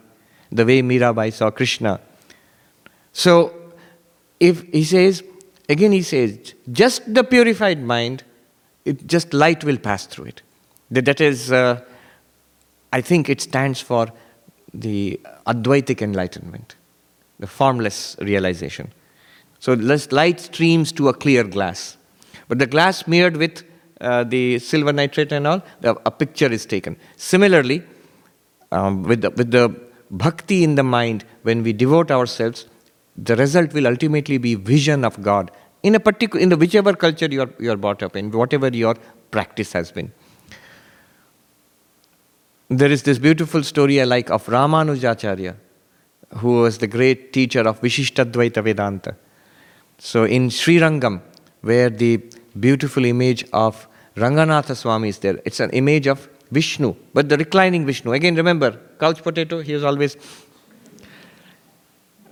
[0.51, 1.99] the way Mirabai saw Krishna.
[3.13, 3.53] So
[4.39, 5.23] if he says,
[5.69, 8.23] again he says, just the purified mind,
[8.85, 10.41] it just light will pass through it.
[10.91, 11.81] That is, uh,
[12.93, 14.07] I think it stands for
[14.73, 16.75] the Advaitic enlightenment,
[17.39, 18.93] the formless realization.
[19.59, 21.97] So light streams to a clear glass.
[22.47, 23.63] But the glass mirrored with
[24.01, 26.97] uh, the silver nitrate and all, the, a picture is taken.
[27.15, 27.83] Similarly,
[28.71, 29.73] um, with, the, with the
[30.11, 32.65] bhakti in the mind, when we devote ourselves,
[33.15, 35.51] the result will ultimately be vision of God
[35.83, 38.69] in a particular, in the whichever culture you are, you are brought up in, whatever
[38.69, 38.95] your
[39.29, 40.11] practice has been.
[42.69, 45.55] There is this beautiful story I like of Ramanujacharya,
[46.37, 49.15] who was the great teacher of Vishishtadvaita Vedanta.
[49.99, 51.21] So in Sri Rangam,
[51.61, 52.19] where the
[52.59, 55.39] beautiful image of Ranganatha Swami is there.
[55.45, 58.13] It's an image of Vishnu, but the reclining Vishnu.
[58.13, 60.15] Again, remember, couch potato, he was always.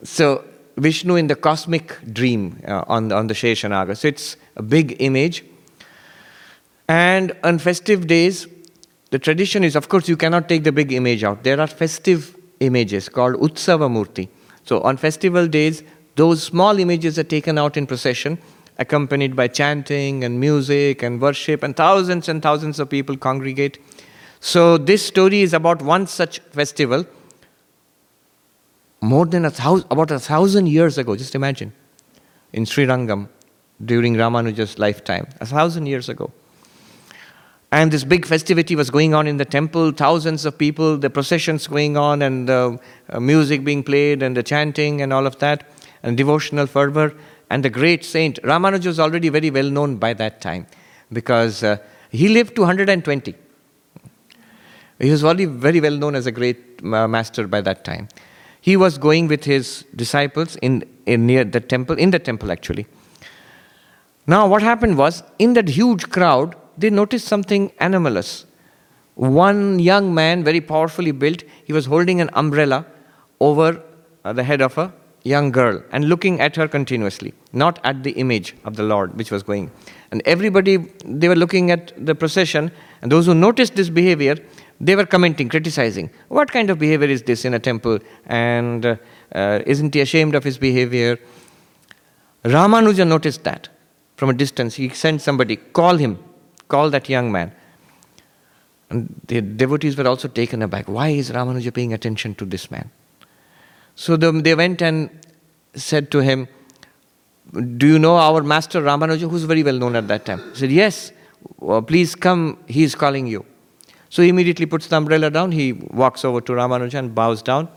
[0.03, 0.45] So,
[0.77, 3.97] Vishnu in the cosmic dream uh, on, the, on the Sheshanaga.
[3.97, 5.43] So, it's a big image.
[6.87, 8.47] And on festive days,
[9.09, 11.43] the tradition is, of course, you cannot take the big image out.
[11.43, 14.29] There are festive images called Utsava Murti.
[14.65, 15.83] So, on festival days,
[16.15, 18.37] those small images are taken out in procession
[18.77, 23.79] accompanied by chanting and music and worship, and thousands and thousands of people congregate.
[24.39, 27.05] So, this story is about one such festival
[29.03, 31.73] more than a thousand, about a thousand years ago, just imagine,
[32.53, 33.27] in Sri Rangam
[33.83, 36.31] during Ramanuja's lifetime, a thousand years ago.
[37.73, 41.67] And this big festivity was going on in the temple, thousands of people, the processions
[41.67, 45.69] going on, and the uh, music being played, and the chanting, and all of that,
[46.01, 47.13] and devotional fervor.
[47.53, 50.65] And the great saint, Ramanuja was already very well known by that time
[51.17, 51.77] because uh,
[52.09, 53.35] he lived to 120.
[54.99, 58.07] He was already very well known as a great uh, master by that time.
[58.59, 62.87] He was going with his disciples in, in near the temple, in the temple actually.
[64.25, 68.47] Now, what happened was, in that huge crowd, they noticed something anomalous.
[69.13, 72.87] One young man, very powerfully built, he was holding an umbrella
[73.39, 73.79] over
[74.25, 74.91] uh, the head of a
[75.23, 79.31] young girl and looking at her continuously, not at the image of the Lord which
[79.31, 79.71] was going.
[80.11, 84.35] And everybody, they were looking at the procession, and those who noticed this behavior,
[84.79, 86.09] they were commenting, criticizing.
[86.27, 87.99] What kind of behavior is this in a temple?
[88.25, 88.95] And uh,
[89.33, 91.17] uh, isn't he ashamed of his behavior?
[92.43, 93.69] Ramanuja noticed that
[94.17, 94.75] from a distance.
[94.75, 96.19] He sent somebody, call him
[96.73, 97.51] call that young man.
[98.89, 100.87] And the devotees were also taken aback.
[100.87, 102.89] Why is Ramanuja paying attention to this man?
[103.95, 105.09] So they went and
[105.75, 106.47] said to him,
[107.77, 110.39] Do you know our master Ramanuja, who's very well known at that time?
[110.51, 111.11] He said, Yes,
[111.59, 113.45] well, please come, he is calling you.
[114.09, 117.67] So he immediately puts the umbrella down, he walks over to Ramanuja and bows down.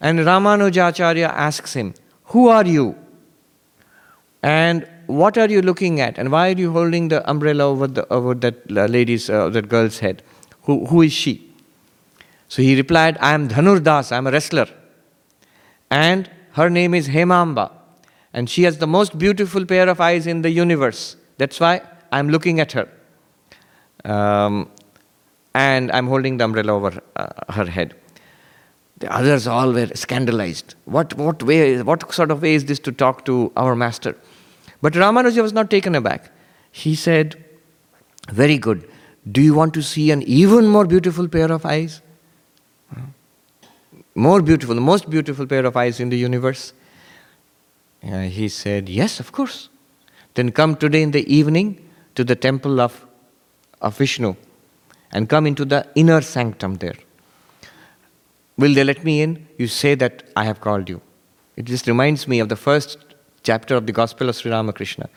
[0.00, 1.94] And Ramanujacharya asks him,
[2.26, 2.96] Who are you?
[4.42, 6.18] And what are you looking at?
[6.18, 9.98] And why are you holding the umbrella over, the, over that lady's, uh, that girl's
[9.98, 10.22] head?
[10.62, 11.50] Who, who is she?
[12.48, 14.68] So he replied, I am Dhanurdas, I am a wrestler.
[15.94, 17.70] And her name is Hemamba.
[18.32, 21.16] And she has the most beautiful pair of eyes in the universe.
[21.38, 22.88] That's why I'm looking at her.
[24.04, 24.70] Um,
[25.54, 27.94] and I'm holding the umbrella over uh, her head.
[28.98, 30.74] The others all were scandalized.
[30.84, 34.16] What, what, way, what sort of way is this to talk to our master?
[34.82, 36.32] But Ramanuja was not taken aback.
[36.72, 37.36] He said,
[38.30, 38.90] Very good.
[39.30, 42.02] Do you want to see an even more beautiful pair of eyes?
[44.14, 46.72] More beautiful, the most beautiful pair of eyes in the universe?
[48.02, 49.68] Uh, he said, Yes, of course.
[50.34, 53.06] Then come today in the evening to the temple of,
[53.80, 54.36] of Vishnu
[55.12, 56.96] and come into the inner sanctum there.
[58.56, 59.48] Will they let me in?
[59.58, 61.00] You say that I have called you.
[61.56, 62.98] It just reminds me of the first
[63.42, 65.08] chapter of the Gospel of Sri Ramakrishna.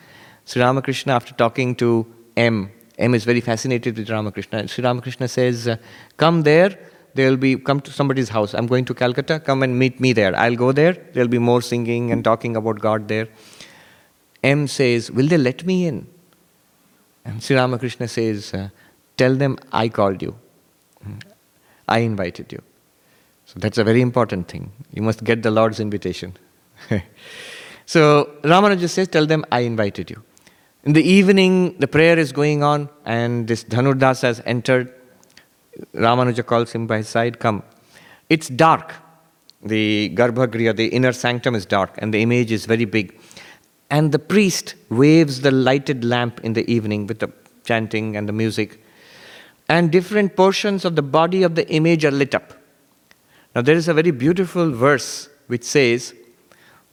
[0.46, 2.06] Sri Ramakrishna, after talking to
[2.36, 4.68] M, M is very fascinated with Ramakrishna.
[4.68, 5.78] Sri Ramakrishna says, uh,
[6.16, 6.78] Come there,
[7.18, 8.54] there'll be, come to somebody's house.
[8.54, 10.36] I'm going to Calcutta, come and meet me there.
[10.36, 13.28] I'll go there, there'll be more singing and talking about God there.
[14.44, 16.08] M says, Will they let me in?
[17.26, 18.70] And Sri Ramakrishna says, uh,
[19.18, 20.36] Tell them I called you.
[21.90, 22.62] I invited you.
[23.46, 24.72] So that's a very important thing.
[24.94, 26.38] You must get the Lord's invitation.
[27.88, 30.22] So Ramanuja says, Tell them I invited you.
[30.84, 34.94] In the evening, the prayer is going on, and this Dhanurdas has entered.
[35.94, 37.64] Ramanuja calls him by his side, Come.
[38.30, 38.94] It's dark.
[39.64, 43.20] The Garbhagriha, the inner sanctum, is dark, and the image is very big.
[43.90, 47.32] And the priest waves the lighted lamp in the evening with the
[47.64, 48.84] chanting and the music.
[49.70, 52.54] And different portions of the body of the image are lit up.
[53.56, 56.14] Now, there is a very beautiful verse which says,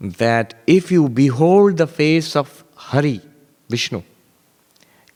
[0.01, 3.21] that if you behold the face of Hari,
[3.69, 4.03] Vishnu,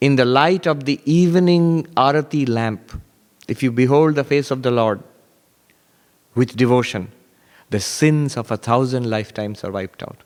[0.00, 2.92] in the light of the evening arati lamp,
[3.48, 5.02] if you behold the face of the Lord
[6.34, 7.10] with devotion,
[7.70, 10.18] the sins of a thousand lifetimes are wiped out.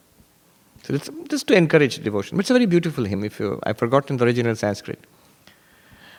[0.83, 2.39] So it's just to encourage devotion.
[2.41, 3.25] It's a very beautiful hymn.
[3.25, 4.99] If you, I've forgotten the original Sanskrit.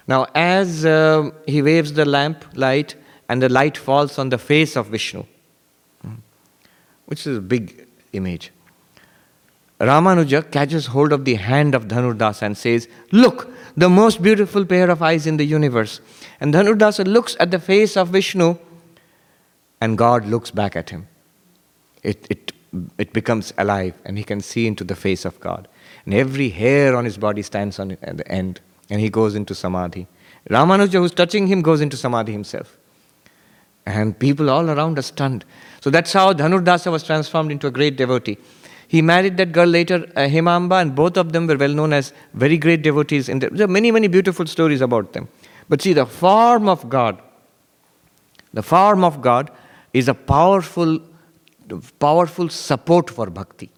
[0.07, 2.95] Now, as uh, he waves the lamp light,
[3.29, 5.23] and the light falls on the face of Vishnu,
[6.01, 6.15] hmm,
[7.05, 8.51] which is a big image.
[9.79, 14.89] Ramanuja catches hold of the hand of Dhanurdasa and says, Look, the most beautiful pair
[14.89, 16.01] of eyes in the universe.
[16.39, 18.57] And Dhanurdasa looks at the face of Vishnu,
[19.81, 21.07] and God looks back at him.
[22.03, 22.51] It, it,
[22.97, 25.67] it becomes alive, and he can see into the face of God.
[26.05, 29.55] And every hair on his body stands on at the end, and he goes into
[29.55, 30.07] samadhi.
[30.49, 32.77] Ramanuja, who's touching him, goes into samadhi himself.
[33.85, 35.45] And people all around are stunned.
[35.81, 38.37] So that's how Dhanurdasa was transformed into a great devotee.
[38.93, 42.13] He married that girl later, uh, Hemamba, and both of them were well known as
[42.35, 43.25] very great devotees.
[43.25, 45.29] The, there are many, many beautiful stories about them.
[45.67, 47.21] But see, the form of God,
[48.53, 49.49] the form of God
[49.93, 50.99] is a powerful,
[51.99, 53.71] powerful support for bhakti.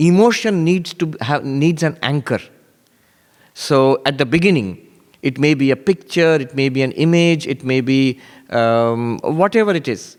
[0.00, 2.40] emotion needs to have needs an anchor.
[3.54, 4.68] So at the beginning,
[5.22, 9.72] it may be a picture, it may be an image, it may be um, whatever
[9.72, 10.16] it is,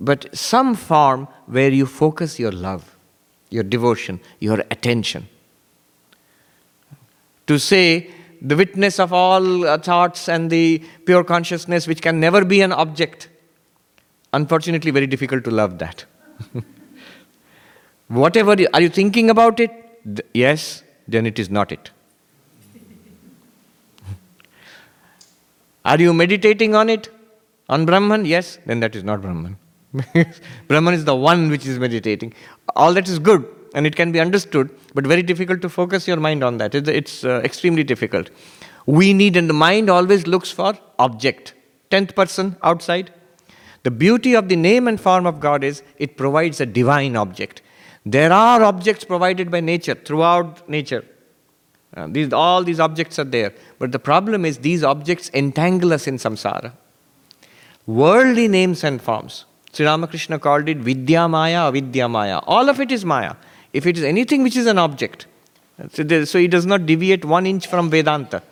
[0.00, 2.96] but some form where you focus your love,
[3.50, 5.28] your devotion, your attention.
[7.46, 12.62] To say the witness of all thoughts and the pure consciousness, which can never be
[12.62, 13.28] an object,
[14.32, 16.04] unfortunately, very difficult to love that.
[18.08, 19.70] Whatever, are you thinking about it?
[20.32, 21.90] Yes, then it is not it.
[25.84, 27.10] Are you meditating on it?
[27.68, 28.24] On Brahman?
[28.24, 29.58] Yes, then that is not Brahman.
[30.68, 32.32] Brahman is the one which is meditating.
[32.76, 36.16] All that is good and it can be understood, but very difficult to focus your
[36.16, 36.74] mind on that.
[36.74, 38.30] It's, it's uh, extremely difficult.
[38.86, 41.54] We need, and the mind always looks for object.
[41.90, 43.12] Tenth person outside.
[43.82, 47.62] The beauty of the name and form of God is it provides a divine object.
[48.04, 51.04] There are objects provided by nature throughout nature.
[51.96, 53.52] Uh, these, all these objects are there.
[53.78, 56.72] But the problem is these objects entangle us in samsara.
[57.86, 59.44] Worldly names and forms.
[59.72, 62.38] Sri Ramakrishna called it Vidya Maya, Avidya Maya.
[62.46, 63.34] All of it is Maya.
[63.72, 65.26] If it is anything which is an object,
[65.92, 68.42] so, there, so it does not deviate one inch from Vedanta.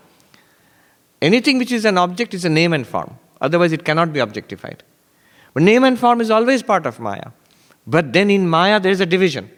[1.21, 3.19] Anything which is an object is a name and form.
[3.41, 4.83] Otherwise, it cannot be objectified.
[5.53, 7.31] But name and form is always part of Maya.
[7.87, 9.51] But then in Maya, there is a division.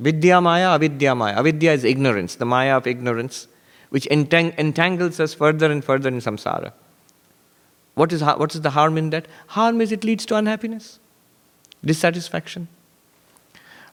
[0.00, 1.34] Vidya Maya, Avidya Maya.
[1.34, 3.46] Avidya is ignorance, the Maya of ignorance,
[3.90, 6.72] which entang- entangles us further and further in samsara.
[7.94, 9.28] What is, what is the harm in that?
[9.48, 10.98] Harm is it leads to unhappiness,
[11.84, 12.68] dissatisfaction.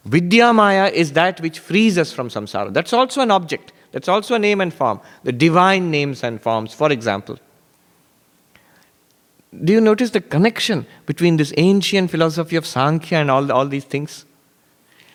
[0.06, 2.74] Vidya Maya is that which frees us from samsara.
[2.74, 5.00] That's also an object, that's also a name and form.
[5.24, 7.38] The divine names and forms, for example.
[9.64, 13.84] Do you notice the connection between this ancient philosophy of Sankhya and all, all these
[13.84, 14.26] things?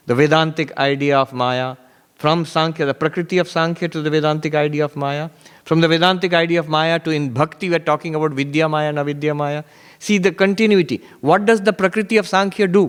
[0.05, 1.77] The Vedantic idea of Maya,
[2.17, 5.31] from Sankhya, the Prakriti of Sankhya to the Vedantic idea of Maya,
[5.65, 8.99] from the Vedantic idea of Maya to in Bhakti, we're talking about Vidya Maya and
[8.99, 9.65] Avidya Maya.
[10.07, 10.97] See the continuity.
[11.21, 12.83] What does the Prakriti of Sankhya do?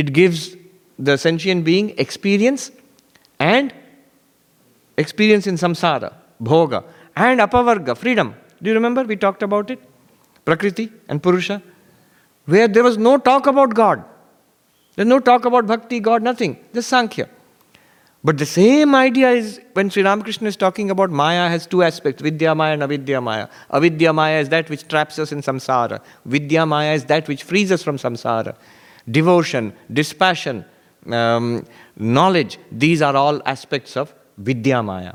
[0.00, 0.56] It gives
[1.06, 2.70] the sentient being experience
[3.40, 3.72] and
[4.96, 6.84] experience in samsara, bhoga,
[7.16, 8.34] and apavarga, freedom.
[8.62, 9.80] Do you remember we talked about it?
[10.44, 11.60] Prakriti and Purusha,
[12.46, 14.04] where there was no talk about God.
[14.94, 16.58] There's no talk about bhakti, God, nothing.
[16.72, 17.28] Just Sankhya.
[18.24, 22.22] But the same idea is when Sri Ramakrishna is talking about Maya has two aspects,
[22.22, 23.48] Vidya Maya and Avidya Maya.
[23.70, 26.00] Avidya Maya is that which traps us in samsara.
[26.24, 28.54] Vidya Maya is that which frees us from samsara.
[29.10, 30.64] Devotion, dispassion,
[31.10, 31.66] um,
[31.96, 35.14] knowledge, these are all aspects of Vidya Maya.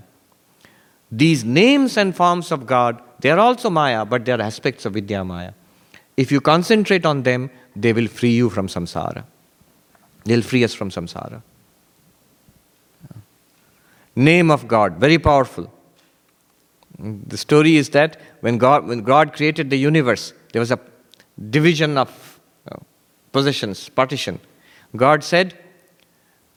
[1.10, 4.96] These names and forms of God, they are also Maya, but they are aspects of
[4.96, 5.54] Vidya Maya.
[6.18, 9.24] If you concentrate on them, they will free you from samsara.
[10.26, 11.42] They'll free us from samsara.
[14.18, 15.72] Name of God, very powerful.
[16.98, 20.80] The story is that when God, when God created the universe, there was a
[21.52, 22.40] division of
[22.72, 22.78] uh,
[23.32, 24.40] possessions, partition.
[24.96, 25.54] God said,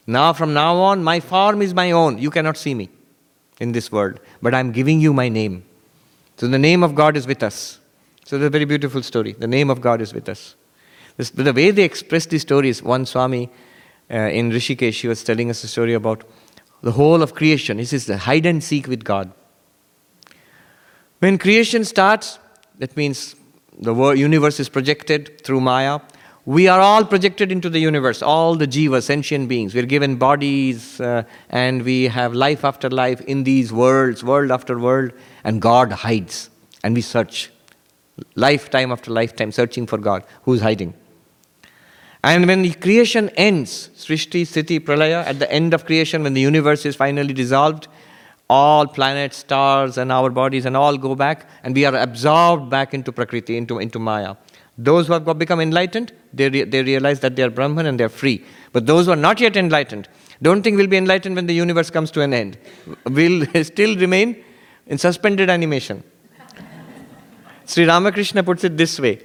[0.07, 2.17] Now from now on, my form is my own.
[2.17, 2.89] You cannot see me
[3.61, 5.63] in this world, but I'm giving you my name.
[6.39, 7.79] So the name of God is with us.
[8.25, 9.33] So it's a very beautiful story.
[9.33, 10.55] The name of God is with us.
[11.19, 13.51] This, the way they express these stories, one Swami
[14.11, 16.25] uh, in Rishikesh, he was telling us a story about
[16.83, 17.77] the whole of creation.
[17.77, 19.33] This is the hide and seek with God.
[21.19, 22.39] When creation starts,
[22.79, 23.37] that means
[23.79, 26.01] the universe is projected through Maya.
[26.47, 29.75] We are all projected into the universe, all the jivas, sentient beings.
[29.75, 34.79] We're given bodies uh, and we have life after life in these worlds, world after
[34.79, 35.13] world,
[35.45, 36.49] and God hides.
[36.83, 37.51] And we search,
[38.35, 40.25] lifetime after lifetime, searching for God.
[40.45, 40.95] Who's hiding?
[42.23, 46.41] And when the creation ends, Srishti, Sthiti, Pralaya, at the end of creation, when the
[46.41, 47.89] universe is finally dissolved,
[48.51, 52.93] all planets, stars, and our bodies and all go back, and we are absorbed back
[52.93, 54.35] into Prakriti, into, into Maya.
[54.77, 58.05] Those who have become enlightened, they, re- they realize that they are Brahman and they
[58.05, 58.45] are free.
[58.73, 60.09] But those who are not yet enlightened,
[60.43, 62.59] don't think we'll be enlightened when the universe comes to an end.
[63.05, 64.43] We'll still remain
[64.87, 66.03] in suspended animation.
[67.67, 69.23] Sri Ramakrishna puts it this way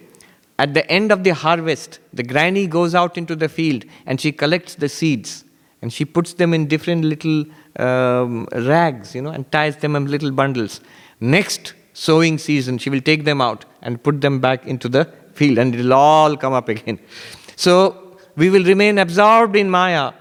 [0.57, 4.31] At the end of the harvest, the granny goes out into the field and she
[4.31, 5.43] collects the seeds
[5.81, 7.45] and she puts them in different little
[7.77, 10.79] um, rags, you know, and ties them in little bundles.
[11.19, 15.57] Next sowing season, she will take them out and put them back into the field
[15.57, 16.99] and it will all come up again.
[17.57, 20.13] So we will remain absorbed in Maya.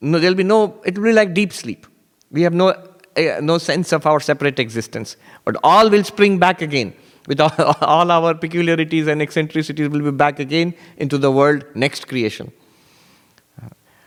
[0.00, 1.86] No, there'll be no, it will be like deep sleep.
[2.30, 5.16] We have no, uh, no sense of our separate existence.
[5.44, 6.94] But all will spring back again.
[7.26, 12.52] With all, our peculiarities and eccentricities, will be back again into the world, next creation.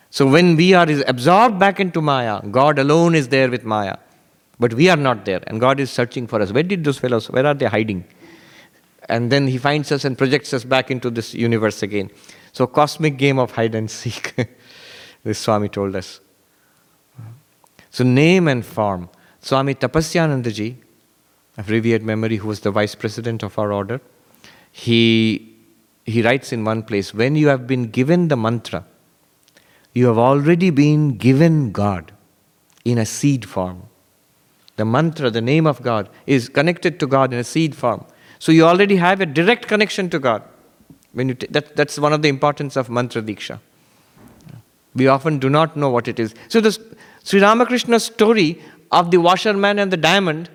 [0.09, 3.97] So when we are absorbed back into Maya, God alone is there with Maya.
[4.59, 6.51] But we are not there, and God is searching for us.
[6.51, 8.05] Where did those fellows, where are they hiding?
[9.07, 12.09] And then He finds us and projects us back into this universe again.
[12.53, 14.33] So, cosmic game of hide and seek,
[15.23, 16.19] this Swami told us.
[17.91, 19.09] So, name and form.
[19.41, 20.77] Swami Tapasyanandaji,
[21.57, 23.99] of revered memory, who was the vice president of our order,
[24.71, 25.55] he,
[26.05, 28.85] he writes in one place when you have been given the mantra,
[29.93, 32.11] you have already been given God
[32.85, 33.83] in a seed form.
[34.75, 38.05] The mantra, the name of God, is connected to God in a seed form.
[38.37, 40.43] So you already have a direct connection to God.
[41.13, 43.59] When you t- that, that's one of the importance of mantra diksha.
[44.93, 46.35] We often do not know what it is.
[46.47, 46.77] So the
[47.23, 50.49] Sri Ramakrishna's story of the washerman and the diamond,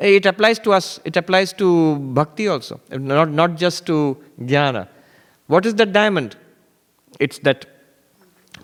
[0.00, 0.98] Eh, it applies to us.
[1.04, 4.88] It applies to bhakti also, not, not just to jnana.
[5.46, 6.36] What is that diamond?
[7.18, 7.66] It's that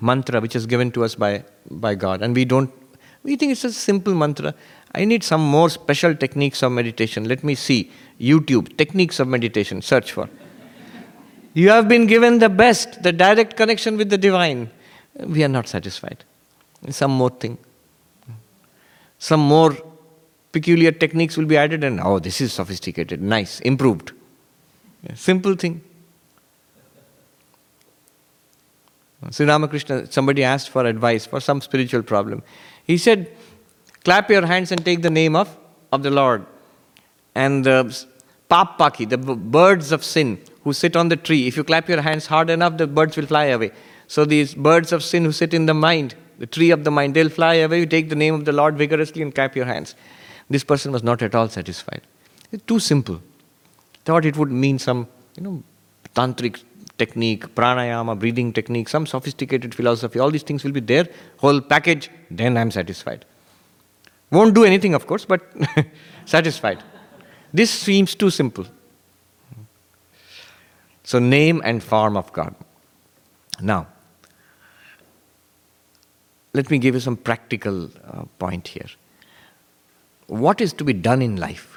[0.01, 2.23] mantra which is given to us by, by God.
[2.23, 2.73] And we don't
[3.27, 4.55] we think it's a simple mantra.
[4.95, 7.25] I need some more special techniques of meditation.
[7.25, 7.91] Let me see.
[8.21, 10.31] YouTube, techniques of meditation, search for.
[11.55, 14.71] you have been given the best, the direct connection with the divine.
[15.19, 16.25] We are not satisfied.
[16.91, 17.59] Some more thing.
[19.19, 19.77] Some more
[20.57, 24.13] peculiar techniques will be added, and oh, this is sophisticated, nice, improved.
[25.15, 25.83] Simple thing.
[29.31, 32.43] Sri Ramakrishna, somebody asked for advice for some spiritual problem.
[32.85, 33.31] He said,
[34.05, 35.55] Clap your hands and take the name of,
[35.93, 36.47] of the Lord.
[37.35, 38.07] And uh, the
[38.51, 42.27] papaki, the birds of sin who sit on the tree, if you clap your hands
[42.27, 43.73] hard enough, the birds will fly away.
[44.07, 47.15] So these birds of sin who sit in the mind, the tree of the mind,
[47.15, 47.81] they'll fly away.
[47.81, 49.97] You take the name of the Lord vigorously and clap your hands.
[50.49, 52.03] This person was not at all satisfied.
[52.53, 53.21] It's too simple.
[54.05, 55.63] Thought it would mean some, you know,
[56.15, 56.63] tantric
[56.99, 62.11] technique, pranayama, breathing technique, some sophisticated philosophy, all these things will be there, whole package,
[62.31, 63.25] then I'm satisfied.
[64.31, 65.43] Won't do anything, of course, but
[66.25, 66.83] satisfied.
[67.53, 68.67] This seems too simple.
[71.05, 72.55] So, name and form of God.
[73.61, 73.87] Now,
[76.53, 78.89] let me give you some practical uh, point here.
[80.27, 81.77] What is to be done in life?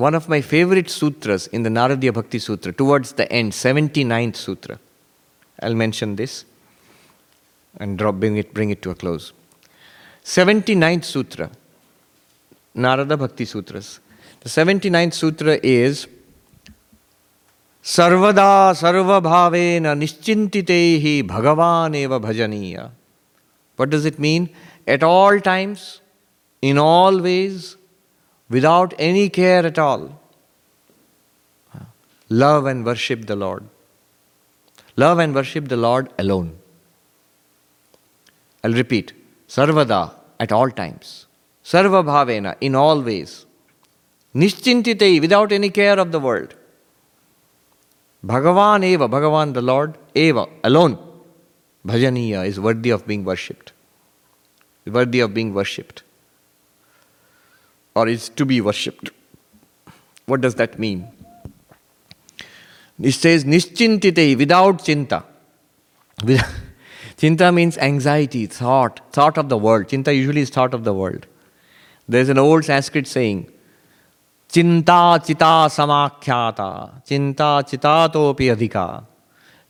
[0.00, 4.78] one of my favorite sutras in the Naradiya Bhakti Sutra, towards the end, 79th Sutra.
[5.62, 6.46] I'll mention this
[7.76, 9.32] and drop, bring, it, bring it to a close.
[10.24, 11.50] 79th Sutra,
[12.74, 14.00] Narada Bhakti Sutras.
[14.40, 16.06] The 79th Sutra is
[17.82, 22.90] Sarvada Sarva Bhavena Nischintitehi Bhagavan Eva Bhajaniya.
[23.76, 24.48] What does it mean?
[24.86, 26.00] At all times,
[26.62, 27.76] in all ways,
[28.48, 30.20] without any care at all.
[32.28, 33.64] Love and worship the Lord.
[34.96, 36.56] Love and worship the Lord alone.
[38.62, 39.12] I'll repeat
[39.48, 41.26] Sarvada at all times.
[41.64, 43.46] Sarva Bhavena in all ways.
[44.34, 46.54] Nischintitei without any care of the world.
[48.24, 50.98] Bhagavan Eva, Bhagavan the Lord, Eva, alone.
[51.86, 53.72] Bhajaniya is worthy of being worshipped.
[54.86, 56.02] Worthy of being worshipped
[57.94, 59.10] or is to be worshipped.
[60.26, 61.08] What does that mean?
[63.00, 65.24] It says nischintite without chinta.
[67.16, 69.86] chinta means anxiety, thought, thought of the world.
[69.86, 71.26] Chinta usually is thought of the world.
[72.08, 73.50] There's an old Sanskrit saying,
[74.48, 79.04] Chinta chita samakhyata, chinta chitatopi adhika,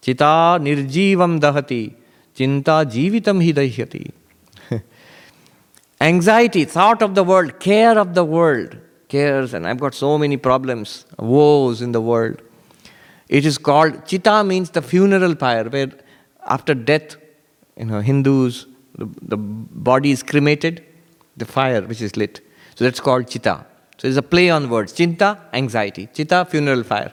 [0.00, 1.94] chita nirjivam dahati,
[2.34, 4.10] chinta jivitam hi dahyati.
[6.00, 8.76] Anxiety, thought of the world, care of the world,
[9.08, 12.40] cares, and I've got so many problems, woes in the world.
[13.28, 15.92] It is called, chitta means the funeral pyre, where
[16.46, 17.16] after death,
[17.76, 20.84] you know, Hindus, the, the body is cremated,
[21.36, 22.40] the fire which is lit.
[22.74, 23.66] So that's called chitta.
[23.98, 24.94] So it's a play on words.
[24.94, 26.08] Chinta, anxiety.
[26.14, 27.12] Chitta, funeral fire.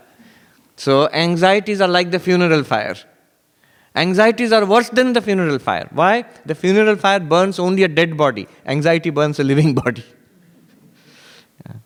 [0.77, 2.95] So anxieties are like the funeral fire.
[3.97, 5.87] Anxieties are worse than the funeral fire.
[5.91, 6.23] Why?
[6.45, 10.03] The funeral fire burns only a dead body, anxiety burns a living body.
[11.65, 11.77] Yeah.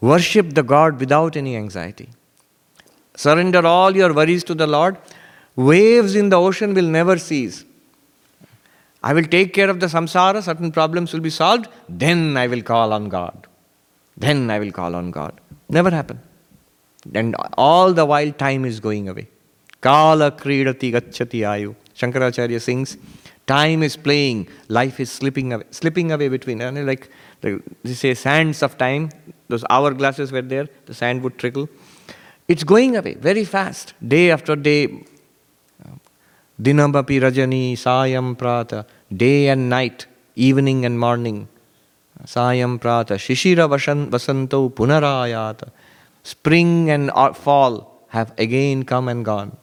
[0.00, 2.10] Worship the God without any anxiety.
[3.16, 4.98] Surrender all your worries to the Lord.
[5.56, 7.64] Waves in the ocean will never cease.
[9.02, 12.62] I will take care of the samsara, certain problems will be solved, then I will
[12.62, 13.46] call on God.
[14.16, 15.40] Then I will call on God.
[15.70, 16.20] Never happen.
[17.14, 19.28] And all the while, time is going away.
[19.80, 21.74] Kala kridati gachati ayu.
[21.94, 22.96] Shankaracharya sings,
[23.46, 26.60] time is playing, life is slipping away, slipping away between.
[26.60, 27.10] And like,
[27.42, 29.10] like they say, sands of time,
[29.48, 31.68] those hourglasses were there, the sand would trickle.
[32.46, 35.04] It's going away very fast, day after day.
[36.60, 38.84] Dinamapi Rajani, Sayam Prata,
[39.16, 41.48] day and night, evening and morning.
[42.24, 45.70] Sayam Prata, Shishira Vasanto Punarayata.
[46.24, 49.56] Spring and fall have again come and gone.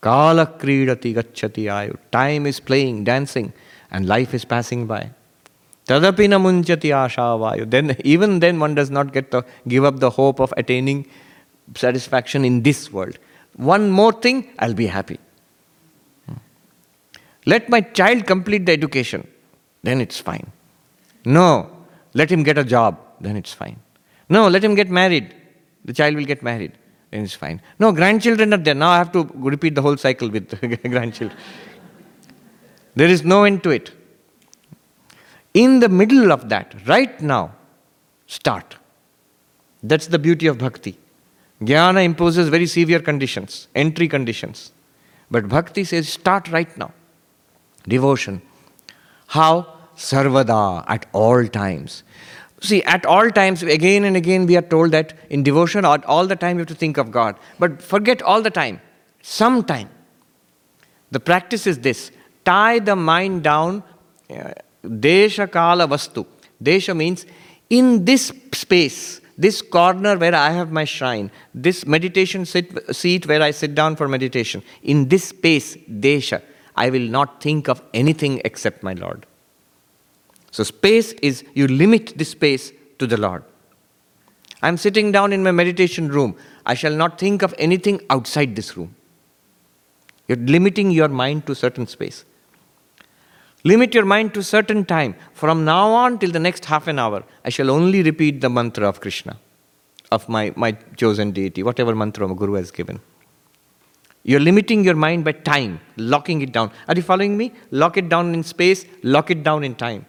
[0.00, 1.96] Kala Kridati Gachati Ayu.
[2.10, 3.52] Time is playing, dancing,
[3.90, 5.10] and life is passing by.
[5.86, 7.68] Tadapina munchati ashavayu.
[7.68, 11.06] Then, even then, one does not get to give up the hope of attaining
[11.74, 13.18] satisfaction in this world.
[13.56, 15.18] One more thing, I'll be happy.
[17.46, 19.26] Let my child complete the education,
[19.82, 20.52] then it's fine.
[21.24, 21.70] No,
[22.14, 23.80] let him get a job, then it's fine.
[24.28, 25.34] No, let him get married,
[25.84, 26.72] the child will get married,
[27.12, 27.60] it's fine.
[27.78, 28.74] No, grandchildren are there.
[28.74, 30.48] Now I have to repeat the whole cycle with
[30.82, 31.38] grandchildren.
[32.94, 33.92] There is no end to it.
[35.54, 37.52] In the middle of that, right now,
[38.26, 38.76] start.
[39.82, 40.96] That's the beauty of bhakti.
[41.60, 44.72] Jnana imposes very severe conditions, entry conditions.
[45.30, 46.92] But bhakti says, start right now.
[47.86, 48.42] Devotion.
[49.26, 49.76] How?
[49.96, 52.02] Sarvada, at all times.
[52.60, 56.36] See, at all times, again and again, we are told that in devotion, all the
[56.36, 57.36] time you have to think of God.
[57.58, 58.80] But forget all the time.
[59.22, 59.88] Sometime.
[61.10, 62.10] The practice is this
[62.44, 63.82] tie the mind down.
[64.30, 64.52] Uh,
[64.84, 66.26] Desha Kala Vastu.
[66.62, 67.26] Desha means
[67.68, 73.42] in this space, this corner where I have my shrine, this meditation sit, seat where
[73.42, 76.42] I sit down for meditation, in this space, Desha,
[76.76, 79.26] I will not think of anything except my Lord.
[80.50, 83.44] So, space is you limit the space to the Lord.
[84.62, 86.36] I'm sitting down in my meditation room.
[86.66, 88.94] I shall not think of anything outside this room.
[90.28, 92.24] You're limiting your mind to certain space.
[93.64, 95.14] Limit your mind to certain time.
[95.32, 98.88] From now on till the next half an hour, I shall only repeat the mantra
[98.88, 99.36] of Krishna,
[100.10, 103.00] of my, my chosen deity, whatever mantra my Guru has given.
[104.22, 106.70] You're limiting your mind by time, locking it down.
[106.88, 107.52] Are you following me?
[107.70, 110.06] Lock it down in space, lock it down in time.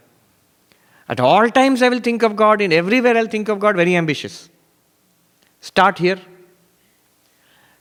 [1.12, 3.95] At all times, I will think of God, in everywhere, I'll think of God, very
[3.95, 4.49] ambitious.
[5.59, 6.20] Start here.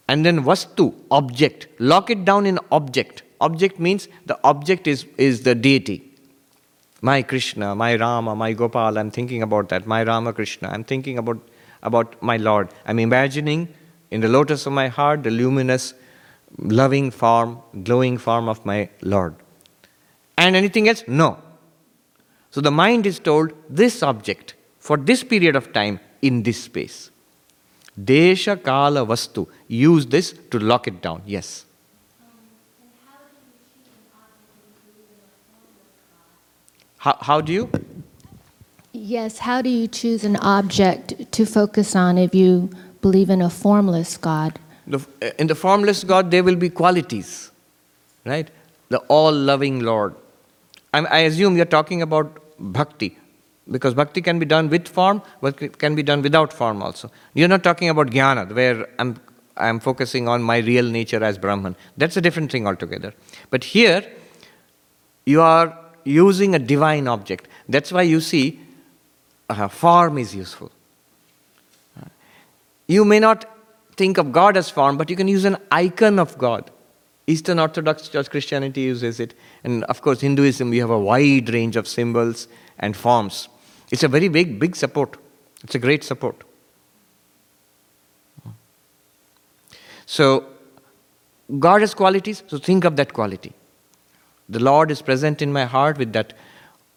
[0.08, 1.68] And then, vastu, object.
[1.78, 6.06] Lock it down in object object means the object is, is the deity.
[7.02, 9.86] My Krishna, my Rama, my Gopal, I'm thinking about that.
[9.86, 11.38] My Rama Krishna, I'm thinking about,
[11.82, 12.68] about my Lord.
[12.84, 13.68] I'm imagining
[14.10, 15.94] in the lotus of my heart the luminous,
[16.58, 19.34] loving form, glowing form of my Lord.
[20.36, 21.04] And anything else?
[21.08, 21.38] No.
[22.50, 27.10] So the mind is told this object for this period of time in this space.
[27.98, 29.46] Desha Kala Vastu.
[29.68, 31.22] Use this to lock it down.
[31.26, 31.64] Yes.
[36.98, 37.70] How, how do you?
[38.92, 42.68] Yes, how do you choose an object to focus on if you
[43.00, 44.58] believe in a formless God?
[44.86, 45.00] The,
[45.38, 47.52] in the formless God, there will be qualities,
[48.26, 48.50] right?
[48.88, 50.14] The all loving Lord.
[50.92, 53.16] I, I assume you're talking about bhakti,
[53.70, 57.10] because bhakti can be done with form, but can be done without form also.
[57.34, 59.16] You're not talking about jnana, where I'm,
[59.56, 61.76] I'm focusing on my real nature as Brahman.
[61.96, 63.14] That's a different thing altogether.
[63.50, 64.10] But here,
[65.24, 67.46] you are using a divine object.
[67.68, 68.60] That's why you see
[69.48, 70.72] uh, form is useful.
[72.86, 73.44] You may not
[73.96, 76.70] think of God as form, but you can use an icon of God.
[77.30, 79.34] Eastern Orthodox Church Christianity uses it.
[79.62, 83.48] And of course, Hinduism, we have a wide range of symbols and forms.
[83.90, 85.16] It's a very big, big support.
[85.62, 86.42] It's a great support.
[90.06, 90.44] So,
[91.58, 93.52] God has qualities, so think of that quality.
[94.48, 96.32] The Lord is present in my heart with that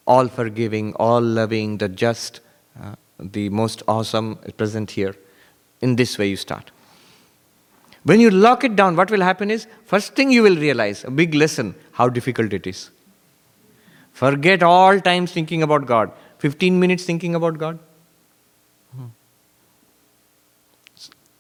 [0.08, 2.40] all forgiving, all loving, the just,
[2.82, 5.16] uh, the most awesome present here.
[5.82, 6.72] In this way, you start.
[8.04, 11.12] When you lock it down, what will happen is first thing you will realize, a
[11.12, 12.90] big lesson, how difficult it is.
[14.12, 16.12] Forget all times thinking about God.
[16.40, 17.80] 15 minutes thinking about God.
[18.96, 19.06] Hmm.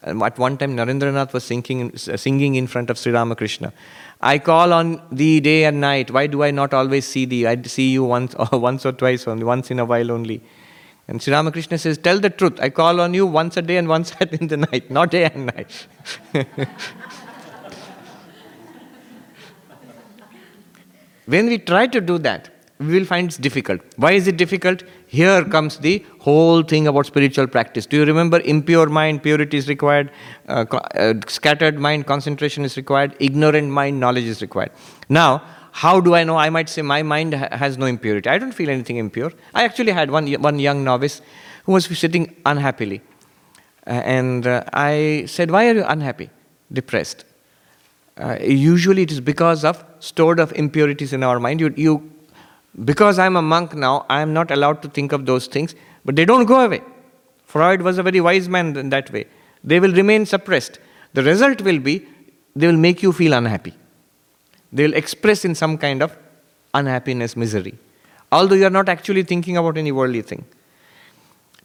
[0.01, 3.74] At one time, Narendranath was singing, uh, singing in front of Sri Ramakrishna.
[4.22, 6.09] I call on thee day and night.
[6.11, 7.45] Why do I not always see thee?
[7.45, 10.41] I see you once or, once or twice only, once in a while only.
[11.08, 12.60] And Sri Ramakrishna says, Tell the truth.
[12.62, 15.45] I call on you once a day and once in the night, not day and
[15.47, 15.88] night.
[21.26, 22.49] when we try to do that,
[22.80, 23.82] we will find it's difficult.
[23.97, 24.84] Why is it difficult?
[25.08, 27.86] Here comes the whole thing about spiritual practice.
[27.86, 30.12] Do you remember impure mind, purity is required,
[30.47, 34.72] uh, uh, scattered mind, concentration is required, ignorant mind, knowledge is required.
[35.10, 35.43] Now,
[35.74, 36.38] how do I know?
[36.38, 38.30] I might say my mind ha- has no impurity.
[38.30, 39.34] I don't feel anything impure.
[39.55, 41.19] I actually had one, one young novice
[41.65, 43.01] who was sitting unhappily.
[43.88, 46.30] Uh, and uh, I said, Why are you unhappy?
[46.71, 47.26] Depressed.
[48.17, 51.59] Uh, usually it is because of stored of impurities in our mind.
[51.59, 52.11] You, you,
[52.86, 55.74] because I'm a monk now, I am not allowed to think of those things,
[56.05, 56.84] but they don't go away.
[57.45, 59.26] Freud was a very wise man in that way.
[59.63, 60.78] They will remain suppressed.
[61.13, 62.05] The result will be
[62.55, 63.74] they will make you feel unhappy.
[64.74, 66.17] They will express in some kind of
[66.74, 67.76] unhappiness, misery,
[68.32, 70.45] although you are not actually thinking about any worldly thing.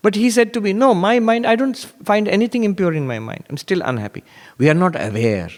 [0.03, 3.19] But he said to me, No, my mind, I don't find anything impure in my
[3.19, 3.45] mind.
[3.49, 4.23] I'm still unhappy.
[4.59, 5.51] We are not aware.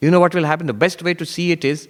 [0.00, 0.66] You know what will happen?
[0.66, 1.88] The best way to see it is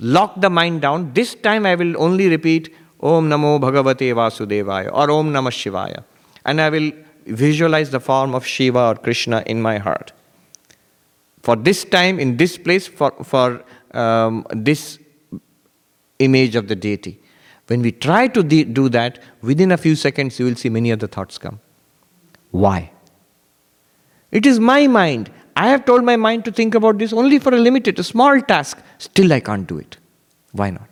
[0.00, 1.12] lock the mind down.
[1.14, 6.04] This time I will only repeat Om Namo Bhagavate Vasudevaya or Om Namah Shivaya.
[6.44, 6.92] And I will
[7.26, 10.12] visualize the form of Shiva or Krishna in my heart.
[11.42, 14.98] For this time, in this place, for, for um, this
[16.18, 17.20] image of the deity.
[17.68, 20.90] When we try to de- do that, within a few seconds you will see many
[20.90, 21.60] other thoughts come.
[22.50, 22.90] Why?
[24.30, 25.30] It is my mind.
[25.56, 28.40] I have told my mind to think about this only for a limited, a small
[28.40, 28.78] task.
[28.98, 29.96] Still, I can't do it.
[30.52, 30.88] Why not?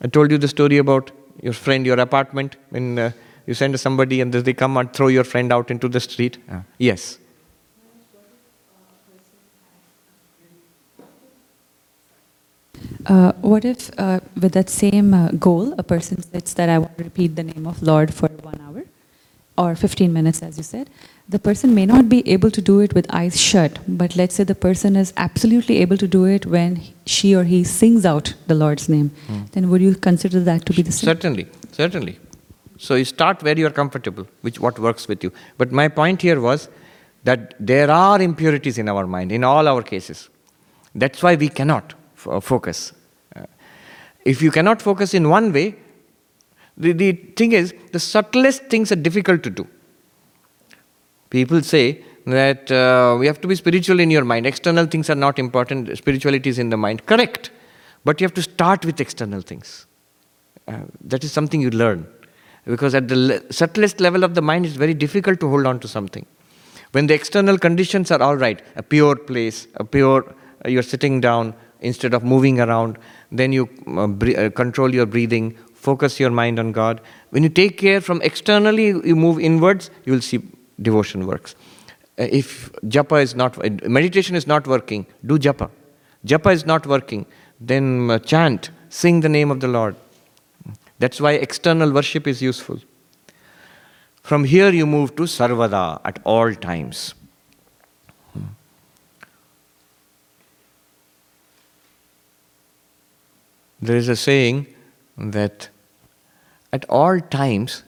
[0.00, 1.10] I told you the story about
[1.42, 3.12] your friend, your apartment, when uh,
[3.46, 6.38] you send somebody and they come and throw your friend out into the street.
[6.50, 7.18] Uh, yes.
[13.06, 16.96] Uh, what if, uh, with that same uh, goal, a person says that I want
[16.98, 18.84] to repeat the name of Lord for one hour
[19.56, 20.90] or 15 minutes, as you said?
[21.28, 24.44] The person may not be able to do it with eyes shut, but let's say
[24.44, 28.54] the person is absolutely able to do it when she or he sings out the
[28.54, 29.12] Lord's name.
[29.52, 31.06] Then would you consider that to be the same?
[31.06, 32.18] Certainly, certainly.
[32.78, 35.32] So you start where you are comfortable, which what works with you.
[35.56, 36.68] But my point here was
[37.24, 40.28] that there are impurities in our mind in all our cases.
[40.94, 41.94] That's why we cannot
[42.40, 42.92] focus.
[43.34, 43.46] Uh,
[44.24, 45.76] if you cannot focus in one way,
[46.76, 49.66] the, the thing is, the subtlest things are difficult to do.
[51.28, 54.46] People say that uh, we have to be spiritual in your mind.
[54.46, 57.06] External things are not important, spirituality is in the mind.
[57.06, 57.50] Correct.
[58.04, 59.86] But you have to start with external things.
[60.66, 62.06] Uh, that is something you learn.
[62.64, 65.80] Because at the le- subtlest level of the mind, it's very difficult to hold on
[65.80, 66.26] to something.
[66.92, 71.20] When the external conditions are all right, a pure place, a pure, uh, you're sitting
[71.20, 72.98] down instead of moving around,
[73.30, 77.00] then you uh, uh, control your breathing, focus your mind on God.
[77.30, 80.42] When you take care from externally, you move inwards, you will see
[80.80, 81.54] devotion works.
[82.18, 85.70] Uh, if japa is not, uh, meditation is not working, do japa.
[86.26, 87.24] Japa is not working,
[87.60, 89.96] then uh, chant, sing the name of the Lord.
[90.98, 92.78] That's why external worship is useful.
[94.22, 97.14] From here, you move to sarvada at all times.
[103.82, 104.66] There is a saying
[105.16, 105.68] that
[106.72, 107.82] at all times,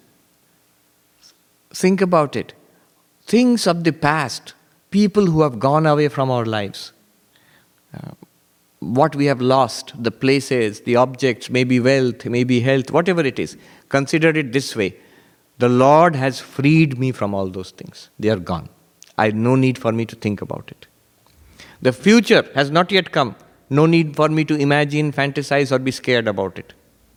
[1.73, 2.55] think about it.
[3.27, 4.55] Things of the past,
[4.91, 6.93] people who have gone away from our lives,
[7.95, 8.13] uh,
[8.81, 13.57] what we have lost, the places, the objects, maybe wealth, maybe health, whatever it is,
[13.89, 14.97] consider it this way
[15.59, 18.11] the Lord has freed me from all those things.
[18.19, 18.69] They are gone.
[19.17, 20.89] I have no need for me to think about it.
[21.81, 23.37] The future has not yet come.
[23.73, 26.75] No need for me to imagine, fantasize, or be scared about it.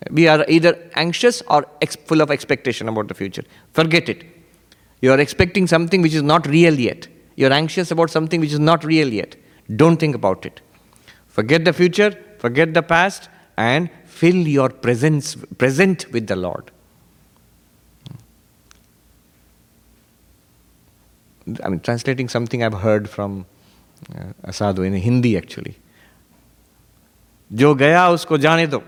[0.09, 3.43] We are either anxious or ex- full of expectation about the future.
[3.73, 4.23] Forget it.
[5.01, 7.09] You are expecting something which is not real yet.
[7.35, 9.35] You are anxious about something which is not real yet.
[9.75, 10.61] Don't think about it.
[11.27, 13.27] Forget the future, forget the past,
[13.57, 16.71] and fill your presence, present with the Lord.
[21.63, 23.45] I mean, translating something I've heard from
[24.17, 25.75] uh, a sadhu in Hindi actually.
[27.53, 28.83] जो गया उसको जाने दो।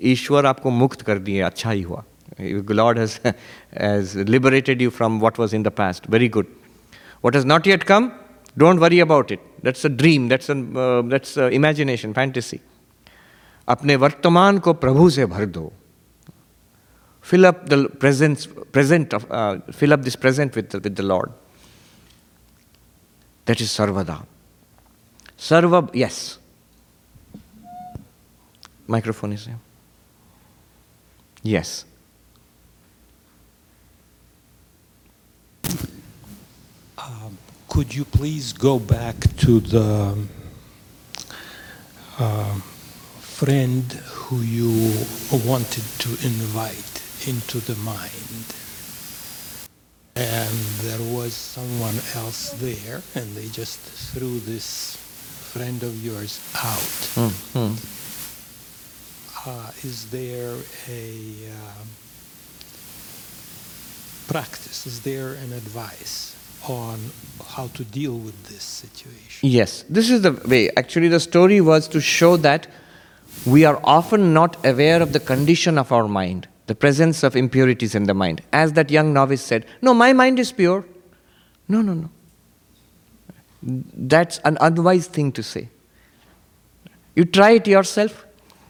[0.00, 2.04] ईश्वर आपको मुक्त कर दिए अच्छा ही हुआ।
[2.70, 3.28] Lord has
[3.74, 6.46] as liberated you from what was in the past very good
[7.24, 8.12] what is not yet come
[8.58, 12.60] don't worry about it that's a dream that's that's imagination fantasy
[13.68, 15.72] अपने वर्तमान को प्रभु से भर दो।
[17.22, 21.02] Fill up the present present present of, uh, fill with this present with the, with the
[21.02, 21.30] Lord.
[25.94, 26.39] Yes.
[28.90, 29.60] Microphone is here.
[31.44, 31.84] Yes.
[36.98, 37.38] Um,
[37.68, 40.18] Could you please go back to the
[42.18, 42.62] um,
[43.20, 44.74] friend who you
[45.46, 48.44] wanted to invite into the mind?
[50.16, 56.90] And there was someone else there, and they just threw this friend of yours out.
[57.14, 57.99] Hmm, hmm.
[59.46, 60.56] Uh, is there
[60.88, 61.12] a
[61.48, 61.88] um,
[64.28, 64.86] practice?
[64.86, 66.36] Is there an advice
[66.68, 66.98] on
[67.46, 69.48] how to deal with this situation.
[69.48, 70.70] Yes, this is the way.
[70.76, 72.66] Actually, the story was to show that
[73.46, 77.94] we are often not aware of the condition of our mind, the presence of impurities
[77.94, 78.42] in the mind.
[78.52, 80.84] As that young novice said, No, my mind is pure.
[81.68, 82.10] No, no, no.
[83.62, 85.68] That's an unwise thing to say.
[87.14, 88.26] You try it yourself.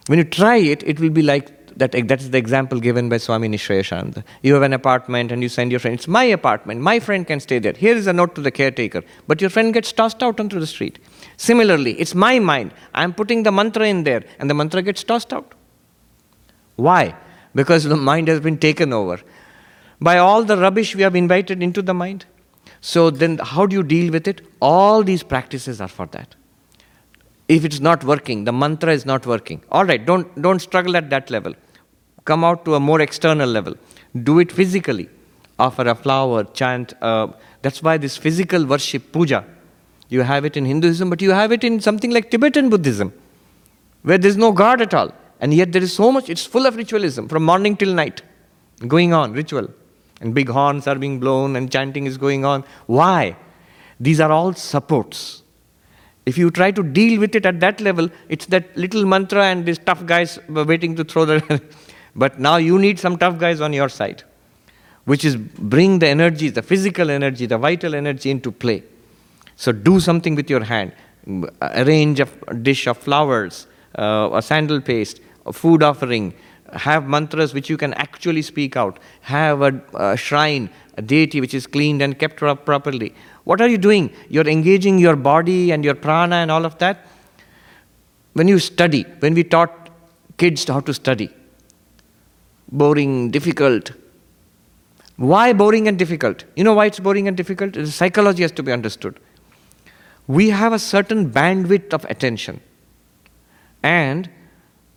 [0.07, 1.91] When you try it, it will be like that.
[1.91, 4.23] That is the example given by Swami Nishreyasananda.
[4.41, 6.81] You have an apartment and you send your friend, It's my apartment.
[6.81, 7.73] My friend can stay there.
[7.73, 9.03] Here is a note to the caretaker.
[9.27, 10.99] But your friend gets tossed out onto the street.
[11.37, 12.73] Similarly, it's my mind.
[12.93, 15.53] I'm putting the mantra in there and the mantra gets tossed out.
[16.75, 17.15] Why?
[17.53, 19.19] Because the mind has been taken over
[19.99, 22.25] by all the rubbish we have invited into the mind.
[22.79, 24.41] So then, how do you deal with it?
[24.59, 26.35] All these practices are for that.
[27.53, 29.61] If it's not working, the mantra is not working.
[29.69, 31.53] All right, don't, don't struggle at that level.
[32.23, 33.73] Come out to a more external level.
[34.23, 35.09] Do it physically.
[35.59, 36.93] Offer a flower, chant.
[37.01, 37.27] Uh,
[37.61, 39.43] that's why this physical worship, puja,
[40.07, 43.11] you have it in Hinduism, but you have it in something like Tibetan Buddhism,
[44.03, 45.11] where there's no God at all.
[45.41, 48.21] And yet there is so much, it's full of ritualism from morning till night,
[48.87, 49.69] going on, ritual.
[50.21, 52.63] And big horns are being blown and chanting is going on.
[52.85, 53.35] Why?
[53.99, 55.40] These are all supports.
[56.25, 59.65] If you try to deal with it at that level, it's that little mantra and
[59.65, 61.61] these tough guys waiting to throw the.
[62.15, 64.23] but now you need some tough guys on your side,
[65.05, 68.83] which is bring the energy, the physical energy, the vital energy into play.
[69.55, 70.93] So do something with your hand.
[71.61, 73.67] Arrange a dish of flowers,
[73.97, 76.33] uh, a sandal paste, a food offering,
[76.73, 81.53] have mantras which you can actually speak out, have a, a shrine, a deity which
[81.53, 83.13] is cleaned and kept properly.
[83.43, 84.13] What are you doing?
[84.29, 87.07] You're engaging your body and your prana and all of that.
[88.33, 89.89] When you study, when we taught
[90.37, 91.29] kids how to study,
[92.71, 93.91] boring, difficult.
[95.17, 96.45] Why boring and difficult?
[96.55, 97.73] You know why it's boring and difficult?
[97.73, 99.19] The psychology has to be understood.
[100.27, 102.61] We have a certain bandwidth of attention.
[103.83, 104.29] And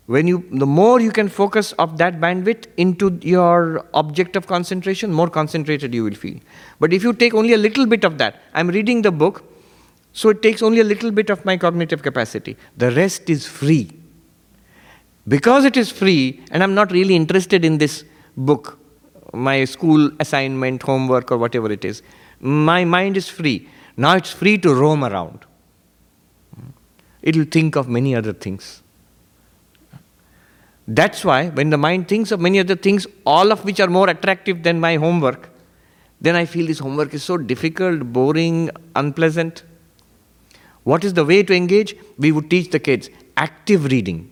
[0.06, 5.12] when you the more you can focus of that bandwidth into your object of concentration
[5.12, 6.38] more concentrated you will feel.
[6.78, 9.44] But if you take only a little bit of that i'm reading the book
[10.12, 12.56] so it takes only a little bit of my cognitive capacity.
[12.76, 13.90] The rest is free.
[15.26, 18.04] Because it is free and i'm not really interested in this
[18.36, 18.78] book
[19.32, 22.02] my school assignment homework or whatever it is
[22.40, 23.68] my mind is free.
[23.96, 25.46] Now it's free to roam around.
[27.22, 28.82] It will think of many other things
[30.86, 34.08] that's why when the mind thinks of many other things, all of which are more
[34.08, 35.50] attractive than my homework,
[36.20, 39.62] then I feel this homework is so difficult, boring, unpleasant.
[40.84, 41.96] What is the way to engage?
[42.18, 44.30] We would teach the kids active reading.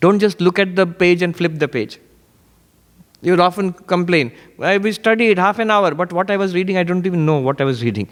[0.00, 2.00] Don't just look at the page and flip the page.
[3.20, 6.82] You would often complain, we studied half an hour, but what I was reading, I
[6.82, 8.08] don't even know what I was reading.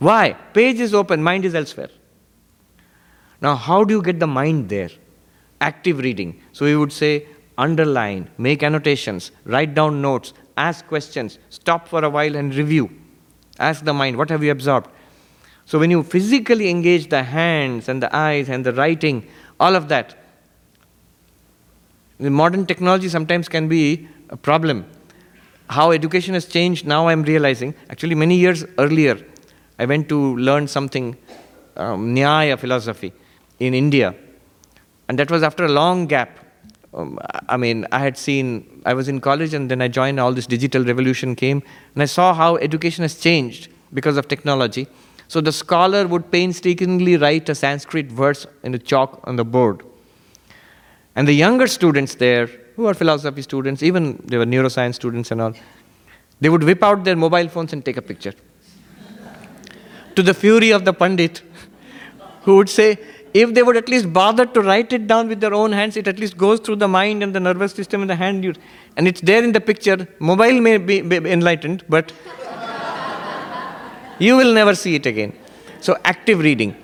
[0.00, 0.32] Why?
[0.52, 1.88] Page is open, mind is elsewhere.
[3.40, 4.90] Now, how do you get the mind there?
[5.70, 6.30] Active reading.
[6.52, 12.10] So we would say underline, make annotations, write down notes, ask questions, stop for a
[12.10, 12.90] while and review.
[13.58, 14.90] Ask the mind, what have you absorbed?
[15.66, 19.26] So when you physically engage the hands and the eyes and the writing,
[19.58, 20.16] all of that,
[22.18, 24.84] the modern technology sometimes can be a problem.
[25.68, 27.74] How education has changed now I'm realizing.
[27.88, 29.16] Actually, many years earlier,
[29.78, 31.16] I went to learn something,
[31.76, 33.12] um, Nyaya philosophy
[33.58, 34.14] in India.
[35.08, 36.38] And that was after a long gap.
[36.94, 40.32] Um, I mean, I had seen, I was in college and then I joined, all
[40.32, 41.62] this digital revolution came,
[41.94, 44.86] and I saw how education has changed because of technology.
[45.28, 49.82] So the scholar would painstakingly write a Sanskrit verse in a chalk on the board.
[51.16, 55.40] And the younger students there, who are philosophy students, even they were neuroscience students and
[55.40, 55.54] all,
[56.40, 58.34] they would whip out their mobile phones and take a picture.
[60.16, 61.42] to the fury of the Pandit,
[62.42, 62.98] who would say,
[63.34, 66.06] if they would at least bother to write it down with their own hands, it
[66.06, 68.56] at least goes through the mind and the nervous system in the hand.
[68.96, 70.06] And it's there in the picture.
[70.20, 72.12] Mobile may be, be enlightened, but
[74.20, 75.36] you will never see it again.
[75.80, 76.76] So, active reading.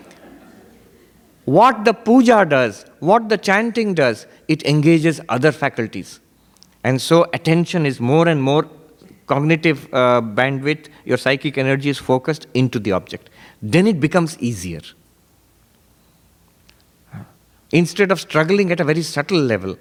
[1.44, 6.18] What the puja does, what the chanting does, it engages other faculties.
[6.82, 8.68] And so, attention is more and more
[9.26, 13.30] cognitive uh, bandwidth, your psychic energy is focused into the object.
[13.62, 14.80] Then it becomes easier
[17.72, 19.76] instead of struggling at a very subtle level,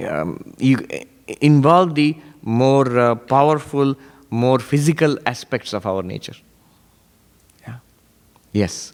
[0.00, 0.86] um, you
[1.40, 3.96] involve the more uh, powerful,
[4.30, 6.36] more physical aspects of our nature.
[7.62, 7.76] Yeah.
[8.52, 8.92] Yes.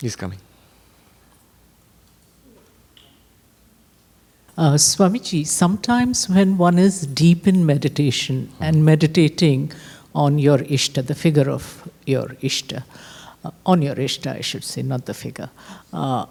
[0.00, 0.38] He's coming.
[4.56, 9.72] Uh, Swamiji, sometimes when one is deep in meditation and meditating
[10.14, 12.84] on your Ishta, the figure of your Ishta,
[13.66, 15.50] on your Ishta, I should say, not the figure,
[15.92, 16.26] uh,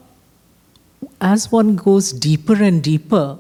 [1.20, 3.38] as one goes deeper and deeper,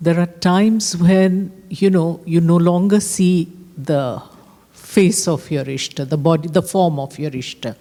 [0.00, 4.22] there are times when, you know, you no longer see the
[4.72, 7.76] face of your Ishta, the body, the form of your Ishta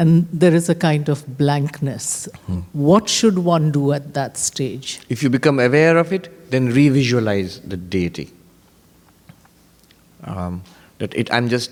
[0.00, 2.26] and there is a kind of blankness.
[2.72, 4.98] What should one do at that stage?
[5.10, 8.30] If you become aware of it, then revisualize the deity.
[10.24, 10.62] Um,
[10.98, 11.70] that it, I'm just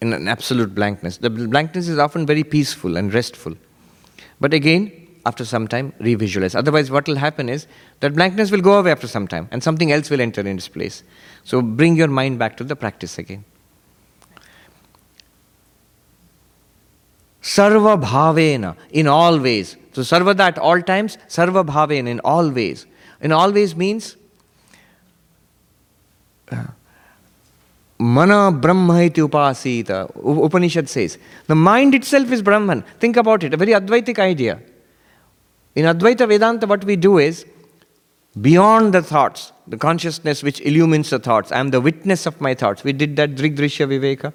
[0.00, 1.18] in an absolute blankness.
[1.18, 3.54] The blankness is often very peaceful and restful.
[4.40, 6.54] But again, after some time, revisualize.
[6.54, 7.66] Otherwise, what will happen is
[8.00, 10.68] that blankness will go away after some time and something else will enter in its
[10.68, 11.02] place.
[11.44, 13.44] So bring your mind back to the practice again.
[17.42, 19.76] Sarva bhavena, in all ways.
[19.92, 22.86] So sarvada at all times, sarva bhavena, in all ways.
[23.20, 24.16] In all ways means
[26.50, 26.64] uh,
[28.00, 30.10] mana brahma iti upasita.
[30.44, 31.18] Upanishad says.
[31.46, 32.82] The mind itself is Brahman.
[32.98, 34.60] Think about it, a very Advaitic idea.
[35.74, 37.44] In Advaita Vedanta, what we do is
[38.40, 41.52] beyond the thoughts, the consciousness which illumines the thoughts.
[41.52, 42.82] I am the witness of my thoughts.
[42.82, 44.32] We did that Drigdrishya Viveka.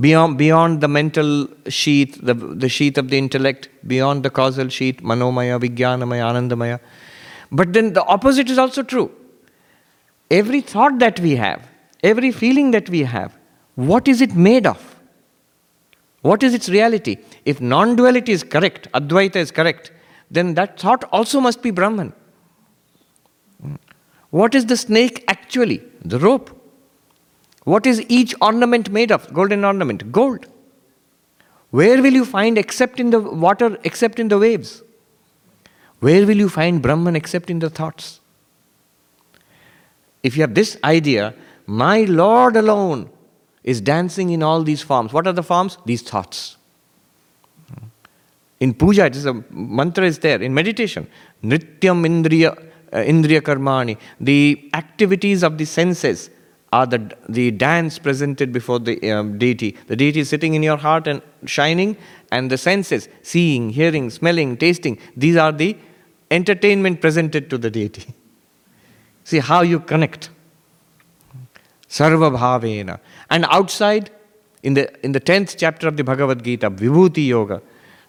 [0.00, 4.96] Beyond, beyond the mental sheath, the, the sheath of the intellect, beyond the causal sheath,
[4.96, 6.80] Manomaya, Vijnanamaya, Anandamaya.
[7.52, 9.12] But then the opposite is also true.
[10.30, 11.68] Every thought that we have,
[12.02, 13.36] every feeling that we have,
[13.74, 14.96] what is it made of?
[16.22, 17.18] What is its reality?
[17.44, 19.90] If non duality is correct, Advaita is correct,
[20.30, 22.12] then that thought also must be Brahman.
[24.30, 25.82] What is the snake actually?
[26.04, 26.58] The rope.
[27.64, 29.32] What is each ornament made of?
[29.32, 30.10] Golden ornament.
[30.10, 30.46] Gold.
[31.70, 34.82] Where will you find except in the water, except in the waves?
[36.00, 38.20] Where will you find Brahman except in the thoughts?
[40.22, 41.34] If you have this idea,
[41.72, 43.08] my Lord alone
[43.64, 45.12] is dancing in all these forms.
[45.12, 45.78] What are the forms?
[45.86, 46.56] These thoughts.
[48.60, 50.40] In puja, it is a mantra is there.
[50.42, 51.06] In meditation,
[51.42, 52.52] nityam indriya,
[52.92, 56.28] uh, indriya karmani, the activities of the senses
[56.72, 59.76] are the, the dance presented before the um, deity.
[59.86, 61.96] The deity is sitting in your heart and shining,
[62.30, 65.76] and the senses, seeing, hearing, smelling, tasting, these are the
[66.30, 68.14] entertainment presented to the deity.
[69.24, 70.30] See how you connect.
[71.92, 72.98] Sarva bhavena.
[73.28, 74.10] And outside,
[74.62, 77.60] in the, in the 10th chapter of the Bhagavad Gita, Vibhuti Yoga,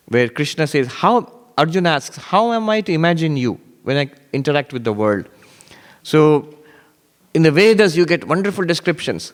[0.07, 4.71] where Krishna says, How, Arjuna asks, How am I to imagine you when I interact
[4.71, 5.27] with the world?
[6.01, 6.57] So,
[7.33, 9.33] in the Vedas, you get wonderful descriptions.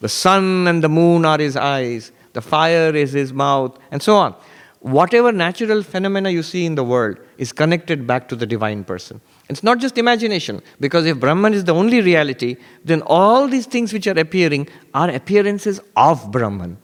[0.00, 4.16] The sun and the moon are his eyes, the fire is his mouth, and so
[4.16, 4.34] on.
[4.80, 9.22] Whatever natural phenomena you see in the world is connected back to the divine person.
[9.48, 13.92] It's not just imagination, because if Brahman is the only reality, then all these things
[13.92, 16.76] which are appearing are appearances of Brahman.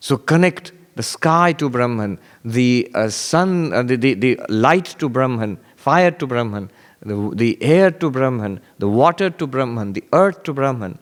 [0.00, 5.08] So connect the sky to Brahman, the uh, sun, uh, the, the, the light to
[5.08, 6.70] Brahman, fire to Brahman,
[7.00, 10.98] the, the air to Brahman, the water to Brahman, the earth to Brahman.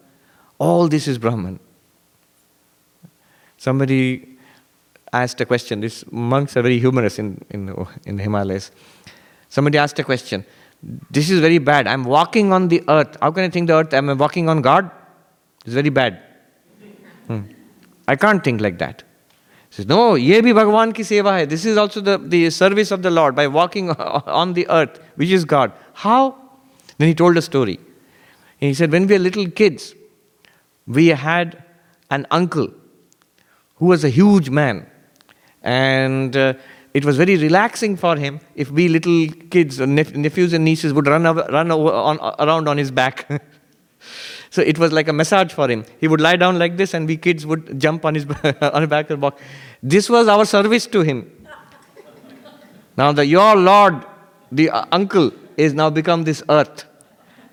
[0.58, 1.58] All this is Brahman.
[3.56, 4.38] Somebody
[5.12, 5.80] asked a question.
[5.80, 7.74] These monks are very humorous in, in,
[8.06, 8.70] in the Himalayas.
[9.48, 10.44] Somebody asked a question.
[11.10, 11.86] This is very bad.
[11.86, 13.16] I'm walking on the earth.
[13.20, 13.92] How can I think the earth?
[13.92, 14.90] I'm walking on God?
[15.64, 16.22] It's very bad.
[17.26, 17.40] Hmm.
[18.06, 19.02] I can't think like that.
[19.70, 21.44] He says, No, ye bhi ki seva hai.
[21.44, 25.30] This is also the, the service of the Lord by walking on the earth, which
[25.30, 25.72] is God.
[25.92, 26.36] How?
[26.98, 27.80] Then he told a story.
[28.58, 29.94] He said, When we were little kids,
[30.86, 31.62] we had
[32.10, 32.68] an uncle
[33.76, 34.86] who was a huge man.
[35.62, 36.54] And uh,
[36.94, 41.06] it was very relaxing for him if we little kids, nep- nephews and nieces, would
[41.06, 43.26] run, over, run over on, around on his back.
[44.50, 45.84] so it was like a massage for him.
[46.00, 48.26] He would lie down like this, and we kids would jump on his,
[48.62, 49.08] on his back.
[49.82, 51.30] This was our service to him.
[52.96, 54.04] Now, the your Lord,
[54.50, 56.84] the uh, uncle, is now become this earth.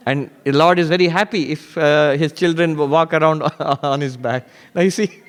[0.08, 4.48] And the Lord is very happy if uh, his children walk around on his back.
[4.74, 5.22] Now you see,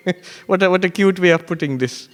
[0.47, 2.09] what, a, what a cute way of putting this.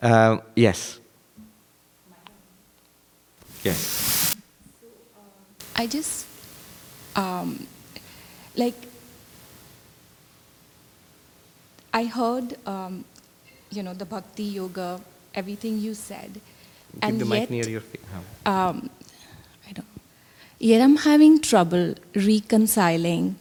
[0.00, 0.98] Um, yes.
[3.62, 4.34] Yes.
[5.76, 6.26] I just
[7.16, 7.66] um,
[8.56, 8.74] like
[11.92, 13.04] I heard um,
[13.70, 15.00] you know the bhakti yoga,
[15.34, 16.40] everything you said,
[16.94, 18.00] Keep and the yet mic near your face.
[18.46, 18.88] um,
[19.68, 19.86] I don't.
[20.58, 23.36] Yet I'm having trouble reconciling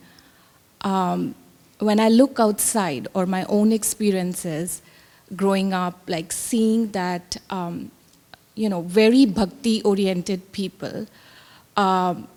[0.82, 1.36] um,
[1.80, 4.82] when I look outside or my own experiences
[5.36, 7.92] growing up, like seeing that um,
[8.60, 11.08] you know, very bhakti oriented people
[11.78, 12.28] um,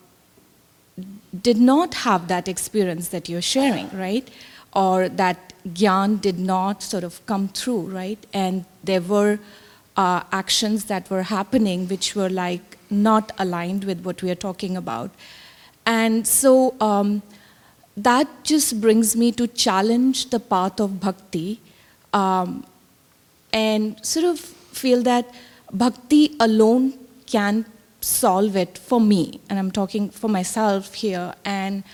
[1.42, 4.30] did not have that experience that you're sharing, right?
[4.72, 8.24] Or that gyan did not sort of come through, right?
[8.32, 9.40] And there were
[9.96, 14.76] uh, actions that were happening which were like not aligned with what we are talking
[14.76, 15.10] about.
[15.84, 17.22] And so um,
[17.96, 21.60] that just brings me to challenge the path of bhakti
[22.12, 22.64] um,
[23.52, 25.34] and sort of feel that
[25.72, 26.94] bhakti alone
[27.26, 27.64] can
[28.00, 29.40] solve it for me.
[29.48, 31.34] And I'm talking for myself here.
[31.44, 31.84] And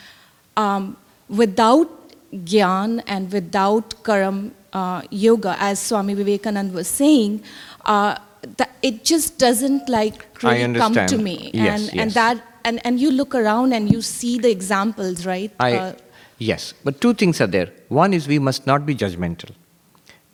[0.56, 0.96] um,
[1.28, 1.88] without
[2.32, 7.42] gyan and without karam uh, yoga, as Swami Vivekananda was saying,
[7.84, 8.16] uh,
[8.56, 11.50] that it just doesn't like really come to me.
[11.52, 12.02] Yes, and, yes.
[12.02, 15.50] and that and, and you look around and you see the examples, right?
[15.58, 15.92] I, Uh,
[16.38, 17.72] yes, but two things are there.
[17.88, 19.50] One is we must not be judgmental.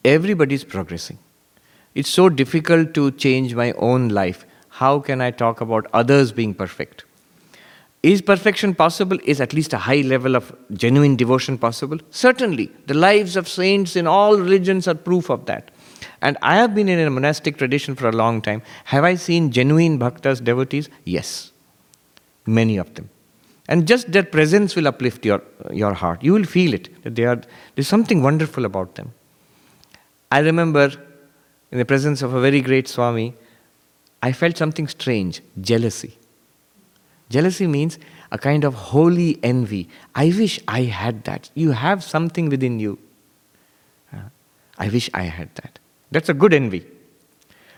[0.05, 1.19] Everybody is progressing.
[1.95, 4.45] It's so difficult to change my own life.
[4.69, 7.05] How can I talk about others being perfect?
[8.03, 9.19] Is perfection possible?
[9.25, 11.99] Is at least a high level of genuine devotion possible?
[12.11, 12.71] Certainly.
[12.87, 15.71] The lives of saints in all religions are proof of that.
[16.21, 18.63] And I have been in a monastic tradition for a long time.
[18.85, 20.91] Have I seen genuine bhaktas, devotees?
[21.05, 21.53] Yes
[22.47, 23.09] many of them
[23.69, 25.43] and just their presence will uplift your,
[25.73, 27.41] your heart you will feel it that they are
[27.75, 29.13] there's something wonderful about them
[30.39, 30.85] i remember
[31.71, 33.27] in the presence of a very great swami
[34.29, 36.13] i felt something strange jealousy.
[37.35, 37.99] Jealousy means
[38.31, 39.89] a kind of holy envy.
[40.15, 41.51] I wish i had that.
[41.55, 42.99] You have something within you.
[44.13, 44.29] Uh,
[44.79, 45.79] i wish i had that.
[46.11, 46.85] That's a good envy.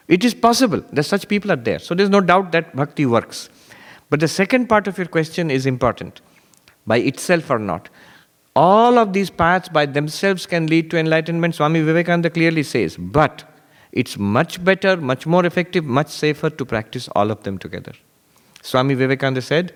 [0.09, 1.79] It is possible that such people are there.
[1.79, 3.49] So there's no doubt that bhakti works.
[4.11, 6.21] But the second part of your question is important.
[6.87, 7.89] By itself or not.
[8.57, 12.97] All of these paths by themselves can lead to enlightenment, Swami Vivekananda clearly says.
[12.97, 13.45] But
[13.93, 17.93] it's much better, much more effective, much safer to practice all of them together.
[18.63, 19.75] Swami Vivekananda said,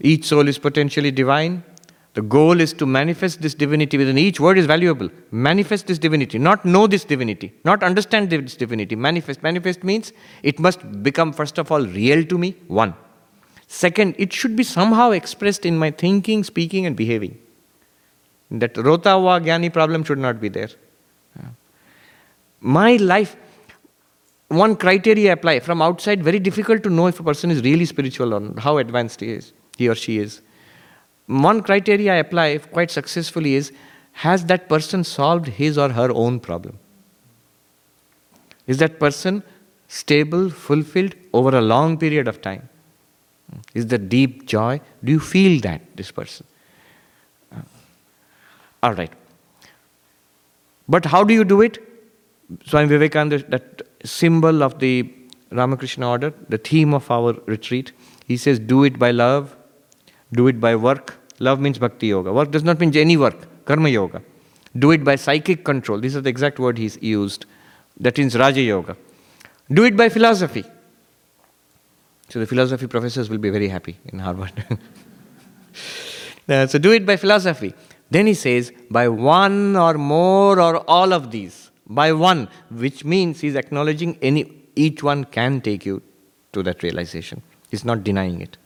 [0.00, 1.64] each soul is potentially divine.
[2.14, 5.08] The goal is to manifest this divinity within each word is valuable.
[5.30, 8.96] Manifest this divinity, not know this divinity, not understand this divinity.
[8.96, 9.42] Manifest.
[9.42, 10.12] Manifest means
[10.42, 12.92] it must become, first of all, real to me, one.
[13.66, 17.38] Second, it should be somehow expressed in my thinking, speaking, and behaving.
[18.52, 20.68] That rota wa jnani problem should not be there.
[22.60, 23.34] My life,
[24.48, 28.34] one criteria apply from outside, very difficult to know if a person is really spiritual
[28.34, 30.42] or how advanced he is, he or she is.
[31.26, 33.72] One criteria I apply quite successfully is
[34.12, 36.78] has that person solved his or her own problem?
[38.66, 39.42] Is that person
[39.88, 42.68] stable, fulfilled over a long period of time?
[43.74, 44.80] Is there deep joy?
[45.02, 46.46] Do you feel that, this person?
[48.82, 49.12] All right.
[50.88, 51.78] But how do you do it?
[52.66, 55.10] Swami Vivekananda, that symbol of the
[55.50, 57.92] Ramakrishna order, the theme of our retreat,
[58.26, 59.56] he says, do it by love,
[60.32, 61.18] do it by work.
[61.38, 62.32] Love means bhakti yoga.
[62.32, 64.22] Work does not mean any work, karma yoga.
[64.78, 65.98] Do it by psychic control.
[65.98, 67.46] These are the exact word he's used.
[68.00, 68.96] That means Raja Yoga.
[69.70, 70.64] Do it by philosophy.
[72.28, 74.64] So the philosophy professors will be very happy in Harvard.
[76.48, 77.72] So do it by philosophy.
[78.12, 81.70] Then he says, by one or more or all of these.
[81.86, 84.42] By one, which means he's acknowledging any
[84.76, 86.02] each one can take you
[86.52, 87.42] to that realization.
[87.70, 88.58] He's not denying it.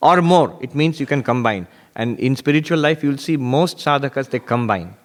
[0.00, 1.66] Or more, it means you can combine.
[1.94, 4.96] And in spiritual life, you'll see most sadhakas they combine.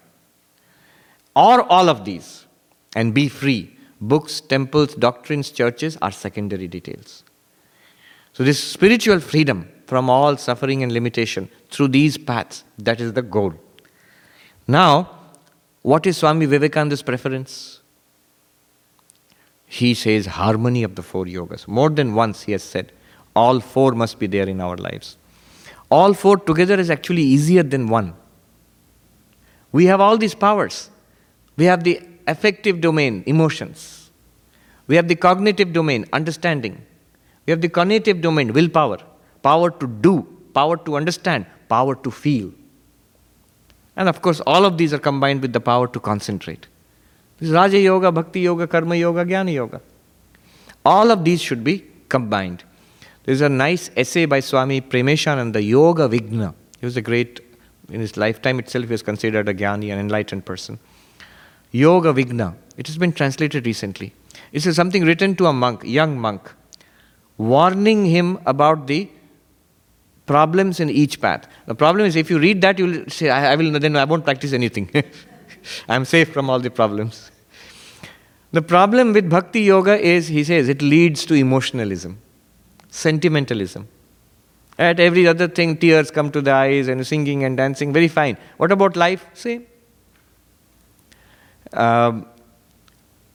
[1.35, 2.45] Or all of these,
[2.95, 3.75] and be free.
[3.99, 7.23] Books, temples, doctrines, churches are secondary details.
[8.31, 13.21] So, this spiritual freedom from all suffering and limitation through these paths, that is the
[13.21, 13.53] goal.
[14.71, 15.09] Now,
[15.81, 17.81] what is Swami Vivekananda's preference?
[19.65, 21.67] He says harmony of the four yogas.
[21.67, 22.93] More than once he has said,
[23.35, 25.17] all four must be there in our lives.
[25.89, 28.13] All four together is actually easier than one.
[29.73, 30.89] We have all these powers.
[31.57, 34.09] We have the affective domain, emotions.
[34.87, 36.81] We have the cognitive domain, understanding.
[37.45, 38.99] We have the conative domain, willpower,
[39.43, 40.15] power to do,
[40.53, 42.53] power to understand, power to feel.
[43.95, 46.67] And of course, all of these are combined with the power to concentrate.
[47.37, 49.81] This is Raja Yoga, Bhakti Yoga, Karma Yoga, Jnana Yoga.
[50.85, 52.63] All of these should be combined.
[53.23, 56.53] There's a nice essay by Swami Premeshananda, Yoga Vighna.
[56.79, 57.39] He was a great,
[57.89, 60.79] in his lifetime itself, he was considered a Jnani, an enlightened person.
[61.71, 62.55] Yoga Vighna.
[62.77, 64.13] It has been translated recently.
[64.51, 66.51] It is something written to a monk, young monk,
[67.37, 69.09] warning him about the
[70.25, 71.47] problems in each path.
[71.65, 74.05] The problem is if you read that, you will say, I, I will then I
[74.05, 74.89] won't practice anything.
[75.89, 77.31] I am safe from all the problems.
[78.51, 82.19] The problem with bhakti yoga is, he says, it leads to emotionalism,
[82.89, 83.87] sentimentalism.
[84.77, 88.37] At every other thing, tears come to the eyes and singing and dancing, very fine.
[88.57, 89.25] What about life?
[89.33, 89.65] Same.
[91.73, 92.25] Um,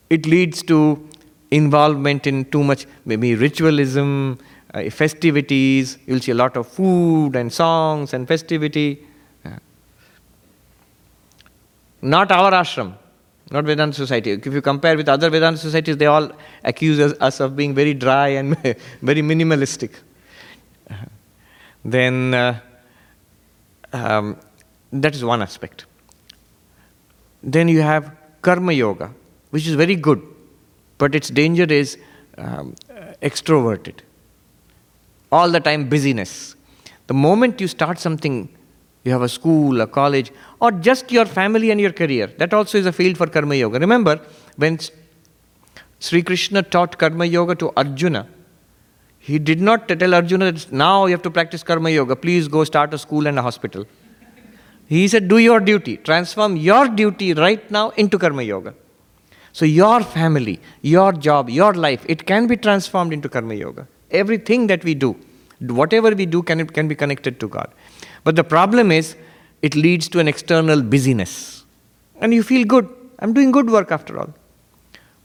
[0.09, 1.07] it leads to
[1.49, 4.39] involvement in too much, maybe ritualism,
[4.73, 5.97] uh, festivities.
[6.05, 9.05] You'll see a lot of food and songs and festivity.
[9.45, 9.51] Uh,
[12.01, 12.93] not our ashram,
[13.51, 14.31] not Vedanta society.
[14.31, 16.31] If you compare with other Vedanta societies, they all
[16.63, 18.57] accuse us, of being very dry and
[19.01, 19.91] very minimalistic.
[21.85, 22.59] Then uh,
[23.93, 24.37] um,
[24.91, 25.85] that is one aspect.
[27.41, 28.11] Then you have
[28.41, 29.13] karma yoga,
[29.51, 30.21] which is very good,
[30.97, 31.97] but its danger is
[32.37, 32.75] um,
[33.21, 33.99] extroverted.
[35.31, 36.55] All the time busyness.
[37.07, 38.49] The moment you start something,
[39.03, 42.77] you have a school, a college, or just your family and your career, that also
[42.77, 43.79] is a field for karma yoga.
[43.79, 44.19] Remember,
[44.57, 44.79] when
[45.99, 48.27] Sri Krishna taught karma yoga to Arjuna,
[49.19, 52.63] he did not tell Arjuna that now you have to practice karma yoga, please go
[52.63, 53.85] start a school and a hospital.
[54.87, 58.73] He said, Do your duty, transform your duty right now into karma yoga.
[59.51, 63.87] So, your family, your job, your life, it can be transformed into karma yoga.
[64.11, 65.15] Everything that we do,
[65.59, 67.71] whatever we do, can, can be connected to God.
[68.23, 69.15] But the problem is,
[69.61, 71.65] it leads to an external busyness.
[72.21, 72.87] And you feel good.
[73.19, 74.33] I'm doing good work after all.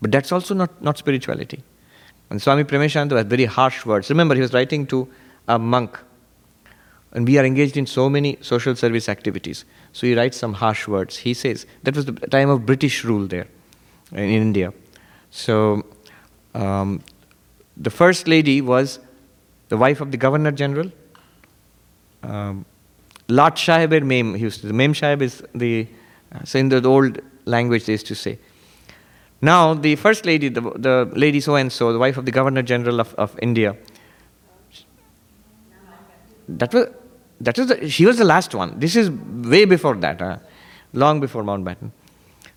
[0.00, 1.62] But that's also not, not spirituality.
[2.30, 4.08] And Swami Premeshananda has very harsh words.
[4.08, 5.06] Remember, he was writing to
[5.48, 5.98] a monk.
[7.12, 9.66] And we are engaged in so many social service activities.
[9.92, 11.18] So he writes some harsh words.
[11.18, 13.46] He says, that was the time of British rule there
[14.12, 14.72] in India.
[15.30, 15.84] So
[16.54, 17.02] um,
[17.76, 18.98] the first lady was
[19.68, 20.90] the wife of the Governor General.
[22.22, 22.64] Um,
[23.28, 25.88] Lat Mem, he used to, the Mem Sahib is the,
[26.32, 28.38] uh, so in the old language they used to say.
[29.40, 32.62] Now, the first lady, the, the lady so and so, the wife of the Governor
[32.62, 33.76] General of, of India,
[36.48, 36.88] that was,
[37.40, 38.78] that was the, she was the last one.
[38.78, 40.38] This is way before that, uh,
[40.92, 41.90] long before Mountbatten.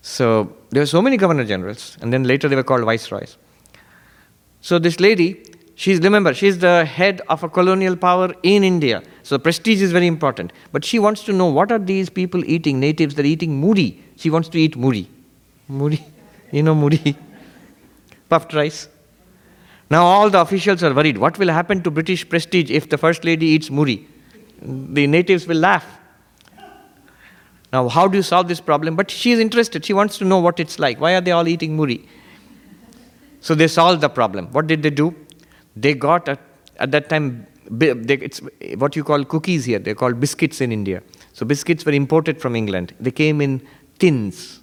[0.02, 3.38] So there were so many Governor Generals, and then later they were called Viceroys.
[4.66, 5.44] So this lady,
[5.76, 9.04] she's, remember, she's the head of a colonial power in India.
[9.22, 10.54] So prestige is very important.
[10.72, 14.04] But she wants to know what are these people eating, natives, they're eating muri.
[14.16, 15.08] She wants to eat muri.
[15.68, 16.04] Muri.
[16.52, 17.16] You know muri?
[18.30, 18.88] Puffed rice.
[19.92, 21.20] Now all the officials are worried.
[21.20, 24.08] What will happen to British prestige if the First Lady eats muri?
[24.64, 25.86] The natives will laugh.
[27.72, 28.96] Now, how do you solve this problem?
[28.96, 29.86] But she is interested.
[29.86, 31.00] She wants to know what it's like.
[31.00, 32.08] Why are they all eating muri?
[33.46, 34.48] So they solved the problem.
[34.54, 35.14] What did they do?
[35.76, 36.36] They got, a,
[36.78, 38.42] at that time, they, it's
[38.78, 39.78] what you call cookies here.
[39.78, 41.04] They're called biscuits in India.
[41.34, 42.96] So biscuits were imported from England.
[43.00, 43.62] They came in
[44.00, 44.62] tins.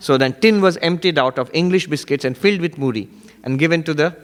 [0.00, 3.08] So then tin was emptied out of English biscuits and filled with muri
[3.42, 4.14] and given to the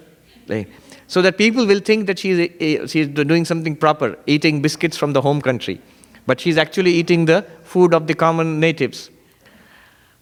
[1.07, 4.61] so that people will think that she is, eh, she is doing something proper, eating
[4.61, 5.81] biscuits from the home country.
[6.27, 9.09] But she's actually eating the food of the common natives.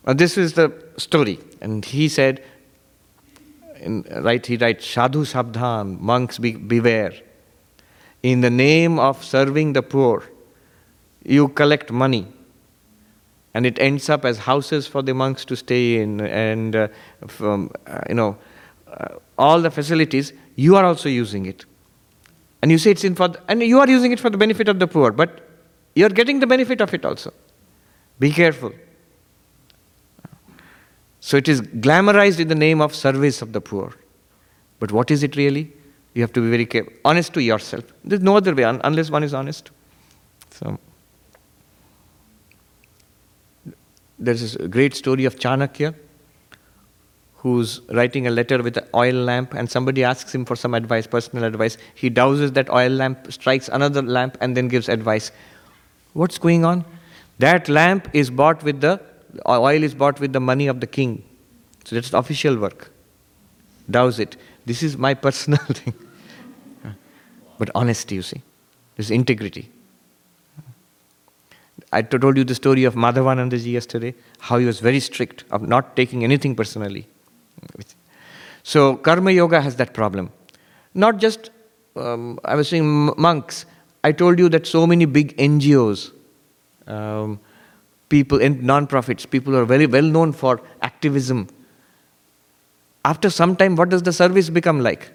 [0.06, 1.40] Now, this is the story.
[1.60, 2.44] And he said,
[3.80, 7.12] in, right, he writes, Sadhu Sabdhan, monks be, beware.
[8.22, 10.24] In the name of serving the poor,
[11.24, 12.26] you collect money.
[13.54, 16.88] And it ends up as houses for the monks to stay in and uh,
[17.26, 18.36] from, uh, you know
[18.86, 21.64] uh, all the facilities you are also using it.
[22.62, 24.68] And you say it's in for the, and you are using it for the benefit
[24.68, 25.40] of the poor but
[25.94, 27.32] you're getting the benefit of it also.
[28.18, 28.72] Be careful
[31.28, 33.92] so it is glamorized in the name of service of the poor
[34.80, 35.64] but what is it really
[36.14, 39.10] you have to be very careful honest to yourself there's no other way un- unless
[39.18, 39.70] one is honest
[40.58, 40.78] so
[44.18, 45.94] there's a great story of Chanakya
[47.46, 51.06] who's writing a letter with an oil lamp and somebody asks him for some advice,
[51.06, 51.76] personal advice.
[51.94, 55.30] He douses that oil lamp, strikes another lamp, and then gives advice.
[56.14, 56.84] What's going on?
[57.38, 59.00] That lamp is bought with the
[59.48, 61.22] oil is bought with the money of the king.
[61.84, 62.90] So that's the official work.
[63.90, 64.36] Douse it.
[64.64, 65.94] This is my personal thing.
[67.58, 68.42] but honesty, you see.
[68.96, 69.70] There's integrity.
[71.92, 75.94] I told you the story of Madhavanandaji yesterday, how he was very strict of not
[75.94, 77.06] taking anything personally.
[78.62, 80.30] So, Karma Yoga has that problem.
[80.94, 81.50] Not just,
[81.94, 83.66] um, I was saying monks.
[84.02, 86.10] I told you that so many big NGOs,
[86.86, 87.38] um,
[88.08, 91.48] people in non-profits, people who are very well known for activism.
[93.04, 95.10] After some time, what does the service become like?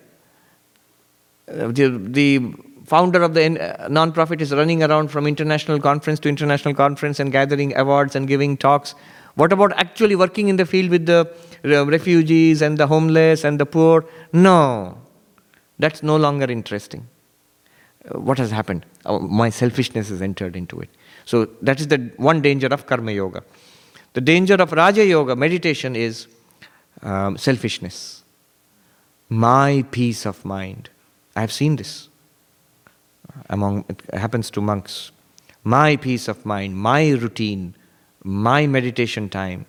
[1.48, 2.54] Uh, the, the
[2.86, 7.76] founder of the non-profit is running around from international conference to international conference and gathering
[7.78, 8.96] awards and giving talks.
[9.36, 13.60] What about actually working in the field with the uh, refugees and the homeless and
[13.60, 14.06] the poor.
[14.34, 14.98] No,
[15.78, 17.08] that's no longer interesting.
[18.04, 18.86] Uh, what has happened?
[19.06, 20.90] Uh, my selfishness has entered into it.
[21.26, 23.44] So that is the one danger of karma yoga.
[24.14, 26.28] The danger of Raja Yoga, meditation, is
[27.02, 28.24] um, selfishness.
[29.30, 30.90] My peace of mind.
[31.36, 32.10] I have seen this
[33.50, 35.12] among it happens to monks.
[35.64, 37.76] My peace of mind, my routine,
[38.24, 39.66] my meditation time.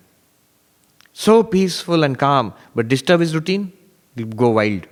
[1.12, 3.72] So peaceful and calm, but disturb his routine,
[4.16, 4.86] he'll go wild.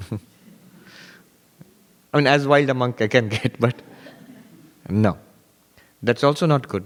[0.10, 0.18] I
[2.14, 3.82] mean, as wild a monk I can get, but
[4.88, 5.18] no.
[6.02, 6.84] That's also not good.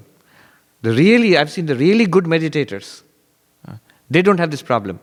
[0.82, 3.02] The really, I've seen the really good meditators,
[3.68, 3.74] uh,
[4.08, 4.98] they don't have this problem.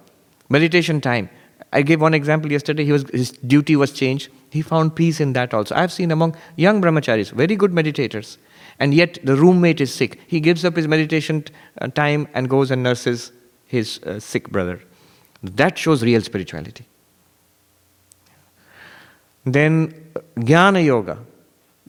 [0.50, 1.30] Meditation time.
[1.74, 2.86] I gave one example yesterday.
[2.86, 4.30] He was, his duty was changed.
[4.50, 5.76] He found peace in that also.
[5.76, 8.38] I've seen among young brahmacharis, very good meditators,
[8.80, 10.20] and yet the roommate is sick.
[10.28, 11.44] He gives up his meditation
[11.82, 13.34] uh, time and goes and nurses
[13.66, 14.82] his uh, sick brother.
[15.44, 16.86] That shows real spirituality.
[19.46, 21.20] Then, uh, jnana yoga.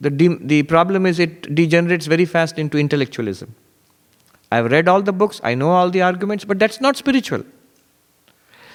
[0.01, 3.55] The, de- the problem is it degenerates very fast into intellectualism.
[4.51, 7.45] I've read all the books, I know all the arguments, but that's not spiritual.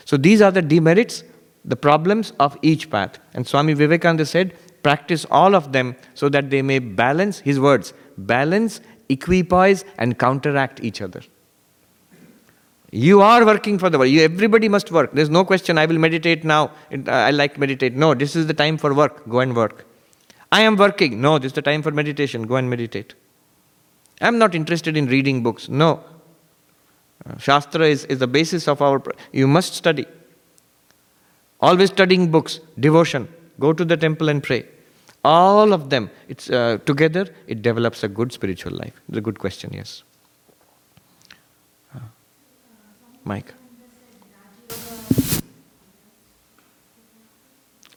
[0.06, 1.24] So these are the demerits,
[1.66, 3.20] the problems of each path.
[3.34, 7.94] And Swami Vivekananda said, practice all of them so that they may balance, his words,
[8.18, 11.22] balance, equipoise, and counteract each other.
[12.92, 14.12] You are working for the world.
[14.12, 15.14] You, everybody must work.
[15.14, 16.72] There's no question, I will meditate now.
[17.08, 17.96] I like meditate.
[17.96, 19.28] No, this is the time for work.
[19.28, 19.86] Go and work.
[20.54, 21.20] I am working.
[21.20, 22.44] No, this is the time for meditation.
[22.46, 23.16] Go and meditate.
[24.22, 25.68] I'm not interested in reading books.
[25.68, 26.04] No.
[27.26, 29.02] Uh, Shastra is, is the basis of our.
[29.32, 30.06] You must study.
[31.60, 33.28] Always studying books, devotion.
[33.60, 34.68] Go to the temple and pray.
[35.26, 38.94] All of them, it's uh, together, it develops a good spiritual life.
[39.08, 40.04] It's a good question, yes.
[41.96, 42.00] Uh,
[43.24, 43.54] Mike.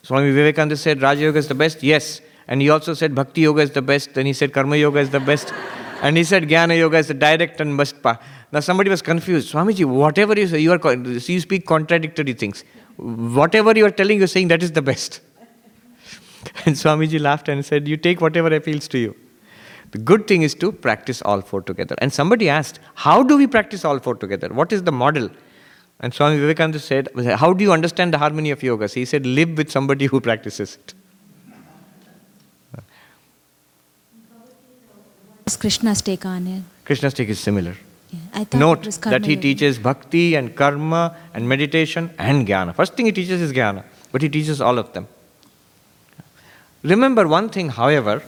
[0.02, 1.82] Swami Vivekananda said Raja Yoga is the best.
[1.82, 2.20] Yes.
[2.48, 4.14] And he also said Bhakti Yoga is the best.
[4.14, 5.52] Then he said Karma Yoga is the best.
[6.02, 8.22] And he said Jnana Yoga is the direct and must path.
[8.52, 9.52] Now somebody was confused.
[9.52, 12.64] Swamiji, whatever you say, you, are, you speak contradictory things.
[12.96, 15.20] Whatever you are telling, you're saying that is the best.
[16.64, 19.16] And Swamiji laughed and said, You take whatever appeals to you.
[19.90, 21.96] The good thing is to practice all four together.
[21.98, 24.48] And somebody asked, How do we practice all four together?
[24.48, 25.28] What is the model?
[26.00, 28.94] And Swami Vivekananda said, How do you understand the harmony of yogas?
[28.94, 30.94] He said, Live with somebody who practices it.
[35.54, 36.62] Krishna's take on it?
[36.84, 37.76] Krishna's take is similar.
[38.10, 42.74] Yeah, I Note that he teaches bhakti and karma and meditation and jnana.
[42.74, 45.06] First thing he teaches is jnana, but he teaches all of them.
[46.82, 48.22] Remember one thing, however,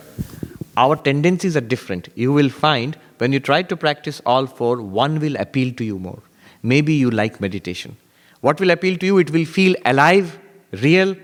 [0.76, 2.08] our tendencies are different.
[2.14, 5.98] You will find when you try to practice all four, one will appeal to you
[5.98, 6.22] more.
[6.62, 7.96] Maybe you like meditation.
[8.42, 9.18] What will appeal to you?
[9.18, 10.38] It will feel alive,
[10.70, 11.16] real,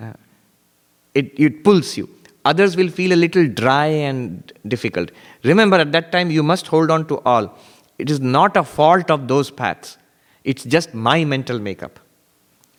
[0.00, 0.12] uh,
[1.14, 2.08] it, it pulls you.
[2.50, 5.10] Others will feel a little dry and difficult.
[5.42, 7.46] Remember, at that time, you must hold on to all.
[7.98, 9.98] It is not a fault of those paths,
[10.44, 11.98] it's just my mental makeup.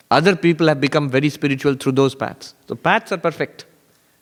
[0.10, 2.54] Other people have become very spiritual through those paths.
[2.68, 3.66] So, paths are perfect.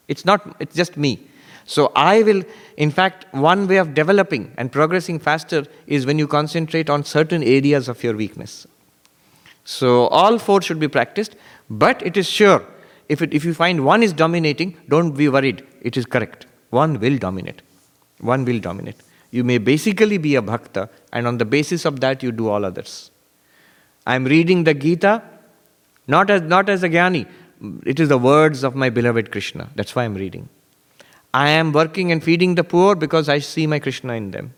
[0.07, 1.19] It's not, it's just me.
[1.65, 2.41] So, I will,
[2.77, 7.43] in fact, one way of developing and progressing faster is when you concentrate on certain
[7.43, 8.65] areas of your weakness.
[9.65, 11.35] So all four should be practiced,
[11.69, 12.63] but it is sure.
[13.07, 15.65] If, it, if you find one is dominating, don't be worried.
[15.82, 16.48] It is correct.
[16.69, 17.61] One will dominate.
[18.19, 18.95] One will dominate.
[19.32, 22.65] You may basically be a bhakta, and on the basis of that, you do all
[22.65, 23.11] others.
[24.06, 25.22] I am reading the Gita,
[26.07, 27.27] not as, not as a jnani.
[27.86, 29.69] It is the words of my beloved Krishna.
[29.76, 30.49] That's why I'm reading.
[31.34, 34.53] I am working and feeding the poor because I see my Krishna in them.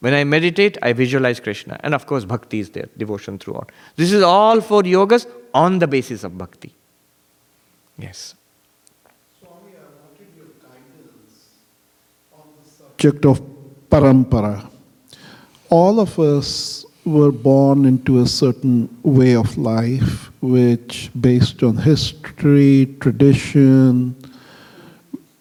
[0.00, 1.78] When I meditate, I visualize Krishna.
[1.82, 3.70] And of course, bhakti is there, devotion throughout.
[3.96, 6.74] This is all for yogas on the basis of bhakti.
[8.00, 8.34] Yes.
[9.38, 11.48] Swami, I wanted your guidance
[12.32, 13.42] on the subject of
[13.90, 14.70] parampara.
[15.68, 22.94] All of us were born into a certain way of life, which, based on history,
[23.00, 24.16] tradition,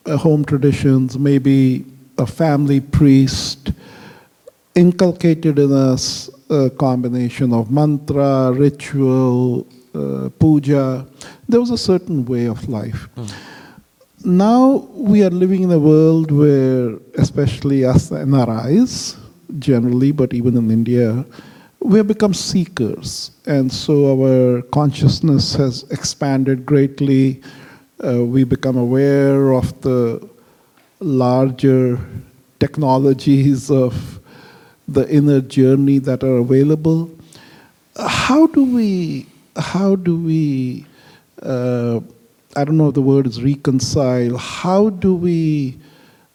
[0.05, 1.85] uh, home traditions, maybe
[2.17, 3.71] a family priest,
[4.75, 11.05] inculcated in us a combination of mantra, ritual, uh, puja.
[11.47, 13.07] There was a certain way of life.
[14.23, 19.17] Now we are living in a world where, especially us NRIs,
[19.59, 21.25] generally, but even in India,
[21.79, 23.31] we have become seekers.
[23.45, 27.41] And so our consciousness has expanded greatly.
[28.03, 30.27] Uh, we become aware of the
[30.99, 31.97] larger
[32.59, 34.19] technologies of
[34.87, 37.09] the inner journey that are available.
[38.07, 39.25] how do we
[39.59, 40.85] how do we
[41.41, 41.99] uh,
[42.55, 44.35] I don't know if the word is reconcile.
[44.37, 45.77] How do we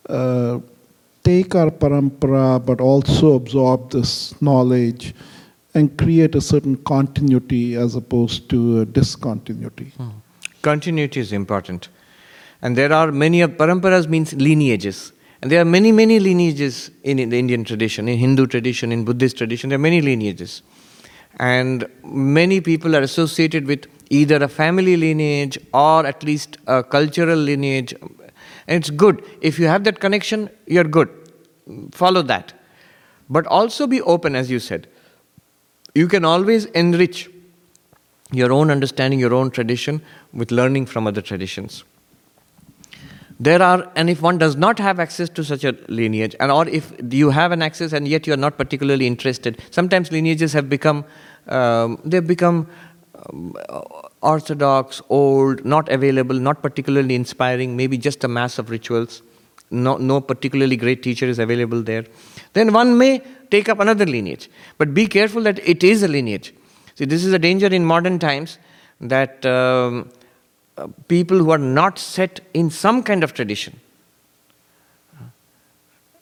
[0.09, 0.61] uh,
[1.25, 5.15] take our parampara but also absorb this knowledge
[5.75, 9.93] and create a certain continuity as opposed to discontinuity?
[10.63, 11.89] Continuity is important.
[12.63, 15.13] And there are many, of paramparas means lineages.
[15.43, 19.05] And there are many, many lineages in, in the Indian tradition, in Hindu tradition, in
[19.05, 20.63] Buddhist tradition, there are many lineages.
[21.39, 27.39] And many people are associated with either a family lineage or at least a cultural
[27.39, 27.93] lineage.
[28.67, 29.25] And it's good.
[29.41, 31.09] If you have that connection, you're good.
[31.93, 32.53] Follow that.
[33.29, 34.87] But also be open, as you said.
[35.95, 37.31] You can always enrich
[38.33, 40.03] your own understanding, your own tradition
[40.33, 41.85] with learning from other traditions.
[43.41, 46.69] There are, and if one does not have access to such a lineage, and or
[46.69, 50.71] if you have an access and yet you are not particularly interested, sometimes lineages have
[50.71, 51.05] become,
[51.49, 52.67] um, they've become
[53.29, 53.55] um,
[54.23, 59.23] orthodox, old, not available, not particularly inspiring, maybe just a mass of rituals.
[59.71, 62.05] No, no particularly great teacher is available there.
[62.53, 64.49] Then one may take up another lineage.
[64.79, 66.55] But be careful that it is a lineage.
[66.95, 68.59] See, this is a danger in modern times
[69.01, 70.11] that um,
[70.77, 73.81] uh, people who are not set in some kind of tradition,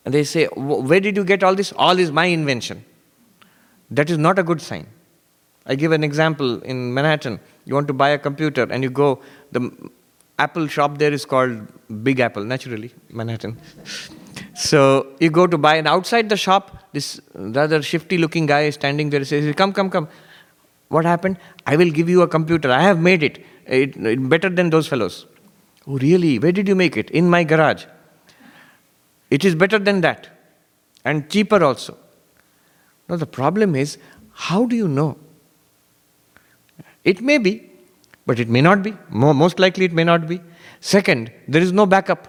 [0.05, 1.73] and they say, "Wh- Where did you get all this?
[1.77, 2.85] All is my invention.
[3.91, 4.87] That is not a good sign.
[5.67, 7.41] I give an example in Manhattan.
[7.65, 9.21] You want to buy a computer and you go,
[9.53, 9.71] the
[10.39, 11.61] Apple shop there is called
[12.03, 13.59] Big Apple, naturally, Manhattan.
[14.55, 18.75] So you go to buy, and outside the shop, this rather shifty looking guy is
[18.75, 20.09] standing there and says, Come, come, come.
[20.89, 21.39] What happened?
[21.67, 22.71] I will give you a computer.
[22.71, 23.45] I have made it.
[23.67, 25.27] It, it better than those fellows.
[25.87, 26.39] Oh, really?
[26.39, 27.11] Where did you make it?
[27.11, 27.87] In my garage.
[29.31, 30.29] It is better than that.
[31.05, 31.97] And cheaper also.
[33.09, 33.97] Now, the problem is,
[34.33, 35.17] how do you know?
[37.05, 37.71] It may be,
[38.27, 38.95] but it may not be.
[39.11, 40.41] Most likely, it may not be.
[40.81, 42.29] Second, there is no backup.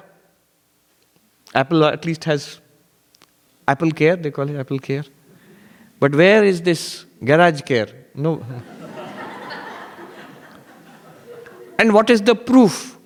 [1.54, 2.60] Apple at least has
[3.68, 5.04] Apple Care, they call it Apple Care.
[6.00, 7.88] But where is this garage care?
[8.14, 8.44] No.
[11.80, 12.98] and what is the proof?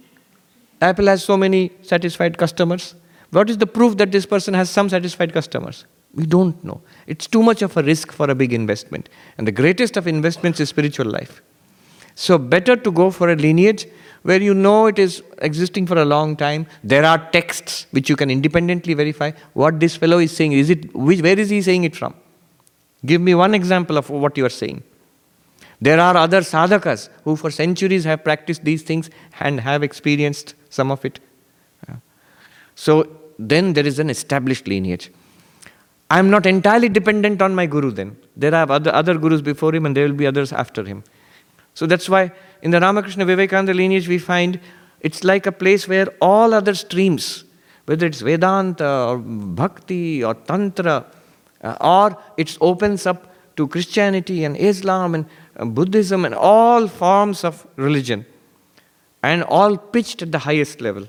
[0.82, 2.96] Apple has so many satisfied customers.
[3.32, 5.86] What is the proof that this person has some satisfied customers?
[6.14, 6.82] We don't know.
[7.06, 9.10] It's too much of a risk for a big investment.
[9.38, 11.42] And the greatest of investments is spiritual life.
[12.20, 13.86] So, better to go for a lineage
[14.24, 16.66] where you know it is existing for a long time.
[16.84, 20.54] There are texts which you can independently verify what this fellow is saying.
[20.54, 22.16] Is it, which, where is he saying it from?
[23.06, 24.82] Give me one example of what you are saying.
[25.80, 30.90] There are other sadhakas who for centuries have practiced these things and have experienced some
[30.90, 31.20] of it.
[32.74, 33.08] So
[33.38, 35.12] then there is an established lineage.
[36.10, 38.18] I am not entirely dependent on my guru then.
[38.36, 41.04] There are other, other gurus before him and there will be others after him.
[41.78, 42.32] So that's why
[42.64, 44.60] in the Ramakrishna Vivekananda lineage we find
[45.02, 47.44] it's like a place where all other streams,
[47.86, 51.06] whether it's Vedanta or Bhakti or Tantra,
[51.64, 55.26] uh, or it opens up to Christianity and Islam and
[55.56, 58.26] uh, Buddhism and all forms of religion,
[59.22, 61.08] and all pitched at the highest level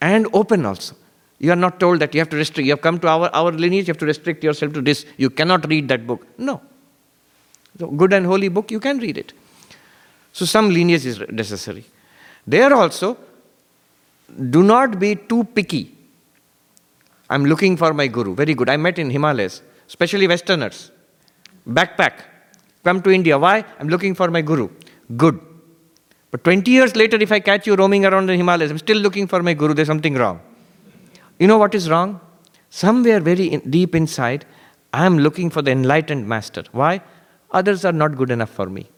[0.00, 0.96] and open also.
[1.38, 3.52] You are not told that you have to restrict, you have come to our, our
[3.52, 5.06] lineage, you have to restrict yourself to this.
[5.16, 6.26] You cannot read that book.
[6.38, 6.60] No.
[7.76, 9.32] The good and holy book, you can read it.
[10.40, 11.84] So some lineage is necessary.
[12.46, 13.18] There also,
[14.48, 15.94] do not be too picky.
[17.28, 18.34] I'm looking for my guru.
[18.34, 18.70] Very good.
[18.70, 20.92] I met in Himalayas, especially Westerners.
[21.68, 22.22] Backpack.
[22.84, 23.38] Come to India.
[23.38, 23.66] Why?
[23.78, 24.70] I'm looking for my guru.
[25.14, 25.38] Good.
[26.30, 29.26] But 20 years later, if I catch you roaming around the Himalayas, I'm still looking
[29.26, 30.40] for my guru, there's something wrong.
[31.38, 32.18] You know what is wrong?
[32.70, 34.46] Somewhere very in, deep inside,
[34.94, 36.64] I'm looking for the enlightened master.
[36.72, 37.02] Why?
[37.50, 38.88] Others are not good enough for me.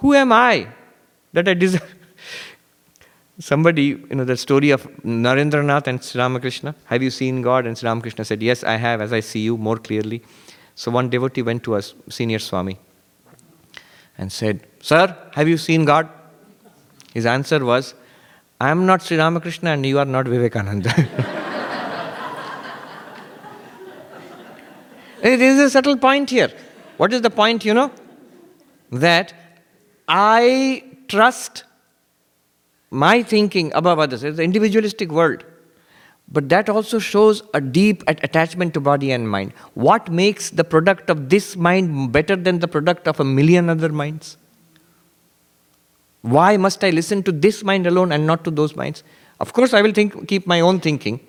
[0.00, 0.66] Who am I
[1.32, 1.94] that I deserve?
[3.38, 6.74] Somebody, you know, the story of Narendranath and Sri Ramakrishna.
[6.86, 7.66] Have you seen God?
[7.66, 10.22] And Sri Ramakrishna said, Yes, I have, as I see you more clearly.
[10.74, 12.78] So one devotee went to us, senior Swami,
[14.18, 16.08] and said, Sir, have you seen God?
[17.14, 17.94] His answer was,
[18.60, 20.90] I am not Sri Ramakrishna and you are not Vivekananda.
[25.22, 26.50] there is a subtle point here.
[26.98, 27.90] What is the point, you know?
[28.90, 29.32] That
[30.12, 31.62] I trust
[32.90, 34.24] my thinking above others.
[34.24, 35.44] It's an individualistic world.
[36.32, 39.52] But that also shows a deep attachment to body and mind.
[39.74, 43.88] What makes the product of this mind better than the product of a million other
[43.88, 44.36] minds?
[46.22, 49.04] Why must I listen to this mind alone and not to those minds?
[49.38, 51.20] Of course, I will think, keep my own thinking,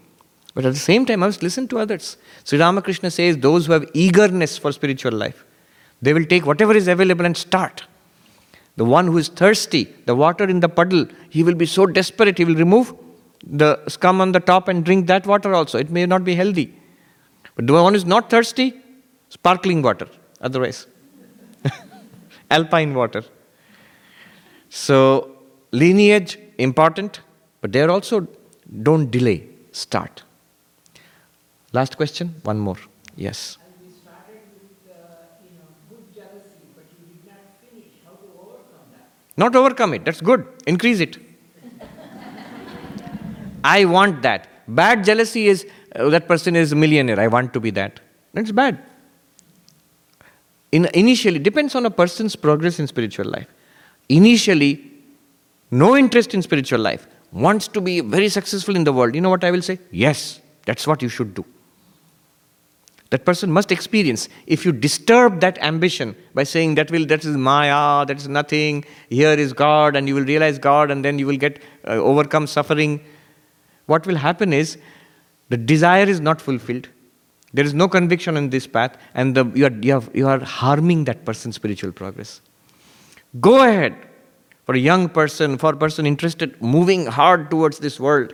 [0.53, 2.17] but at the same time, I must listen to others.
[2.43, 5.45] Sri Ramakrishna says those who have eagerness for spiritual life,
[6.01, 7.83] They will take whatever is available and start.
[8.77, 12.38] The one who is thirsty, the water in the puddle, he will be so desperate,
[12.38, 12.93] he will remove
[13.45, 15.77] the scum on the top and drink that water also.
[15.77, 16.73] It may not be healthy.
[17.56, 18.73] But the one who is not thirsty,
[19.30, 20.07] sparkling water,
[20.39, 20.88] otherwise.
[22.52, 23.23] Alpine water.
[24.69, 25.38] So,
[25.72, 27.19] lineage, important,
[27.60, 28.27] but there also
[28.84, 30.23] don't delay, start.
[31.73, 32.77] Last question, one more.
[33.15, 33.57] Yes.
[39.41, 40.45] Not overcome it, that's good.
[40.68, 41.18] Increase it.
[43.63, 44.47] I want that.
[44.68, 45.65] Bad jealousy is
[45.95, 47.19] uh, that person is a millionaire.
[47.19, 47.99] I want to be that.
[48.34, 48.80] That's bad.
[50.72, 53.47] In, initially, depends on a person's progress in spiritual life.
[54.09, 54.73] Initially,
[55.72, 59.15] no interest in spiritual life, wants to be very successful in the world.
[59.15, 59.80] You know what I will say?
[59.89, 61.45] Yes, that's what you should do.
[63.11, 64.29] That person must experience.
[64.47, 68.85] If you disturb that ambition by saying that will that is Maya, that is nothing,
[69.09, 72.47] here is God, and you will realize God, and then you will get uh, overcome
[72.47, 73.01] suffering.
[73.85, 74.77] What will happen is
[75.49, 76.88] the desire is not fulfilled.
[77.53, 80.39] There is no conviction in this path, and the, you, are, you, have, you are
[80.39, 82.39] harming that person's spiritual progress.
[83.41, 83.93] Go ahead
[84.65, 88.33] for a young person, for a person interested, moving hard towards this world.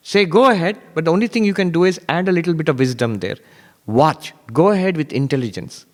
[0.00, 2.70] Say, go ahead, but the only thing you can do is add a little bit
[2.70, 3.36] of wisdom there.
[3.86, 5.86] Watch, go ahead with intelligence.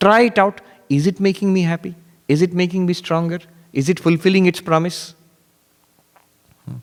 [0.00, 0.60] Try it out.
[0.88, 1.94] Is it making me happy?
[2.28, 3.40] Is it making me stronger?
[3.72, 5.14] Is it fulfilling its promise?
[6.64, 6.76] Hmm.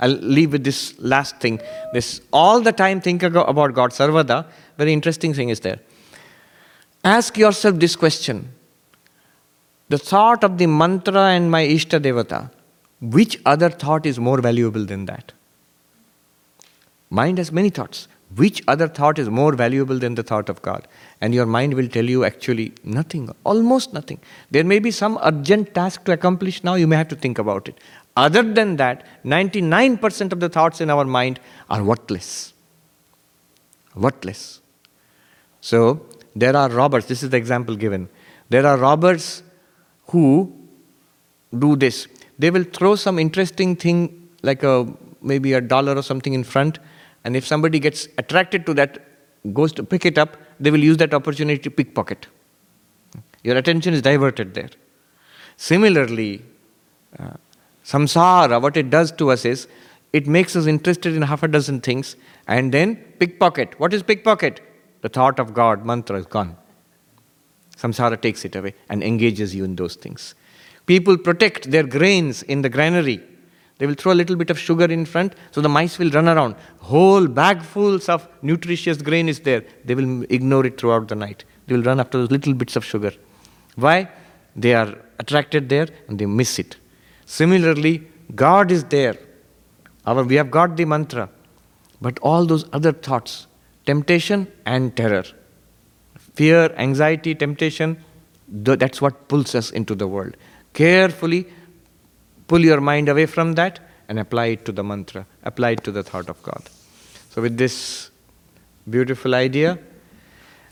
[0.00, 1.60] I'll leave with this last thing.
[1.92, 3.90] This all the time think about God.
[3.90, 4.46] Sarvada,
[4.76, 5.78] very interesting thing is there.
[7.04, 8.52] Ask yourself this question.
[9.88, 12.50] The thought of the mantra and my Ishta Devata,
[13.00, 15.32] which other thought is more valuable than that?
[17.10, 18.06] Mind has many thoughts.
[18.36, 20.86] Which other thought is more valuable than the thought of God?
[21.20, 24.20] And your mind will tell you actually nothing, almost nothing.
[24.50, 27.68] There may be some urgent task to accomplish now, you may have to think about
[27.68, 27.76] it.
[28.16, 32.52] Other than that, 99% of the thoughts in our mind are worthless.
[33.96, 34.60] Worthless.
[35.60, 38.08] So, there are robbers, this is the example given.
[38.48, 39.42] There are robbers
[40.08, 40.56] who
[41.56, 42.06] do this.
[42.38, 44.86] They will throw some interesting thing, like a
[45.20, 46.78] maybe a dollar or something in front,
[47.24, 49.06] and if somebody gets attracted to that,
[49.52, 52.26] goes to pick it up, they will use that opportunity to pickpocket.
[53.42, 54.70] Your attention is diverted there.
[55.56, 56.42] Similarly,
[57.18, 57.34] uh,
[57.84, 59.66] samsara, what it does to us is,
[60.12, 62.16] it makes us interested in half a dozen things,
[62.48, 63.78] and then pickpocket.
[63.78, 64.60] What is pickpocket?
[65.02, 66.56] The thought of God, mantra is gone.
[67.76, 70.34] Samsara takes it away and engages you in those things.
[70.86, 73.22] People protect their grains in the granary
[73.80, 76.28] they will throw a little bit of sugar in front, so the mice will run
[76.28, 76.54] around.
[76.80, 79.64] Whole bagfuls of nutritious grain is there.
[79.86, 81.46] They will ignore it throughout the night.
[81.66, 83.12] They will run after those little bits of sugar.
[83.76, 84.10] Why?
[84.54, 86.76] They are attracted there and they miss it.
[87.24, 89.16] Similarly, God is there.
[90.04, 91.30] Our, we have got the mantra.
[92.02, 93.46] But all those other thoughts,
[93.86, 95.24] temptation and terror,
[96.34, 97.96] fear, anxiety, temptation,
[98.46, 100.36] that's what pulls us into the world.
[100.74, 101.46] Carefully
[102.50, 103.78] pull your mind away from that
[104.08, 106.68] and apply it to the mantra, apply it to the thought of God.
[107.30, 108.10] So, with this
[108.88, 109.78] beautiful idea,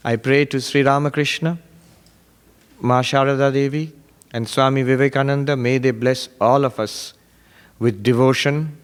[0.05, 1.57] I pray to Sri Ramakrishna,
[2.81, 3.93] Ma Sharada Devi,
[4.33, 7.15] and Swami Vivekananda, may they bless all of us
[7.79, 8.77] with devotion,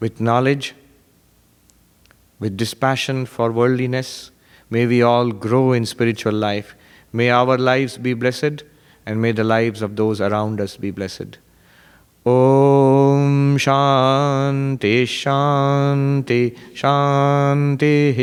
[0.00, 0.74] with knowledge,
[2.40, 4.32] with dispassion for worldliness.
[4.68, 6.74] May we all grow in spiritual life.
[7.12, 8.64] May our lives be blessed,
[9.06, 11.38] and may the lives of those around us be blessed.
[12.28, 18.18] ॐ शान्ति शान्ति शान्तिः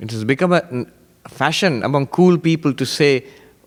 [0.00, 0.86] It has become a
[1.26, 3.24] fashion among cool people to say,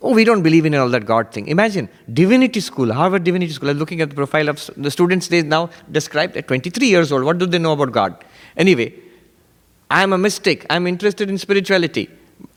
[0.08, 1.50] Oh, we don't believe in all that God thing.
[1.50, 3.70] Imagine, divinity school, Harvard Divinity School.
[3.70, 7.26] I'm looking at the profile of the students they now described at 23 years old.
[7.26, 8.24] What do they know about God?
[8.56, 8.94] Anyway,
[9.92, 10.66] I'm a mystic.
[10.70, 12.10] I'm interested in spirituality.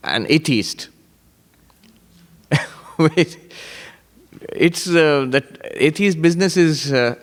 [0.05, 0.91] An atheist.
[4.53, 5.45] it's uh, that
[5.75, 7.17] atheist business is, uh,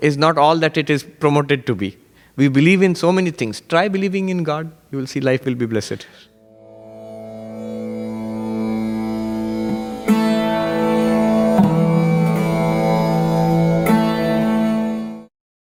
[0.00, 1.96] is not all that it is promoted to be.
[2.36, 3.60] We believe in so many things.
[3.62, 4.70] Try believing in God.
[4.92, 6.06] You will see life will be blessed.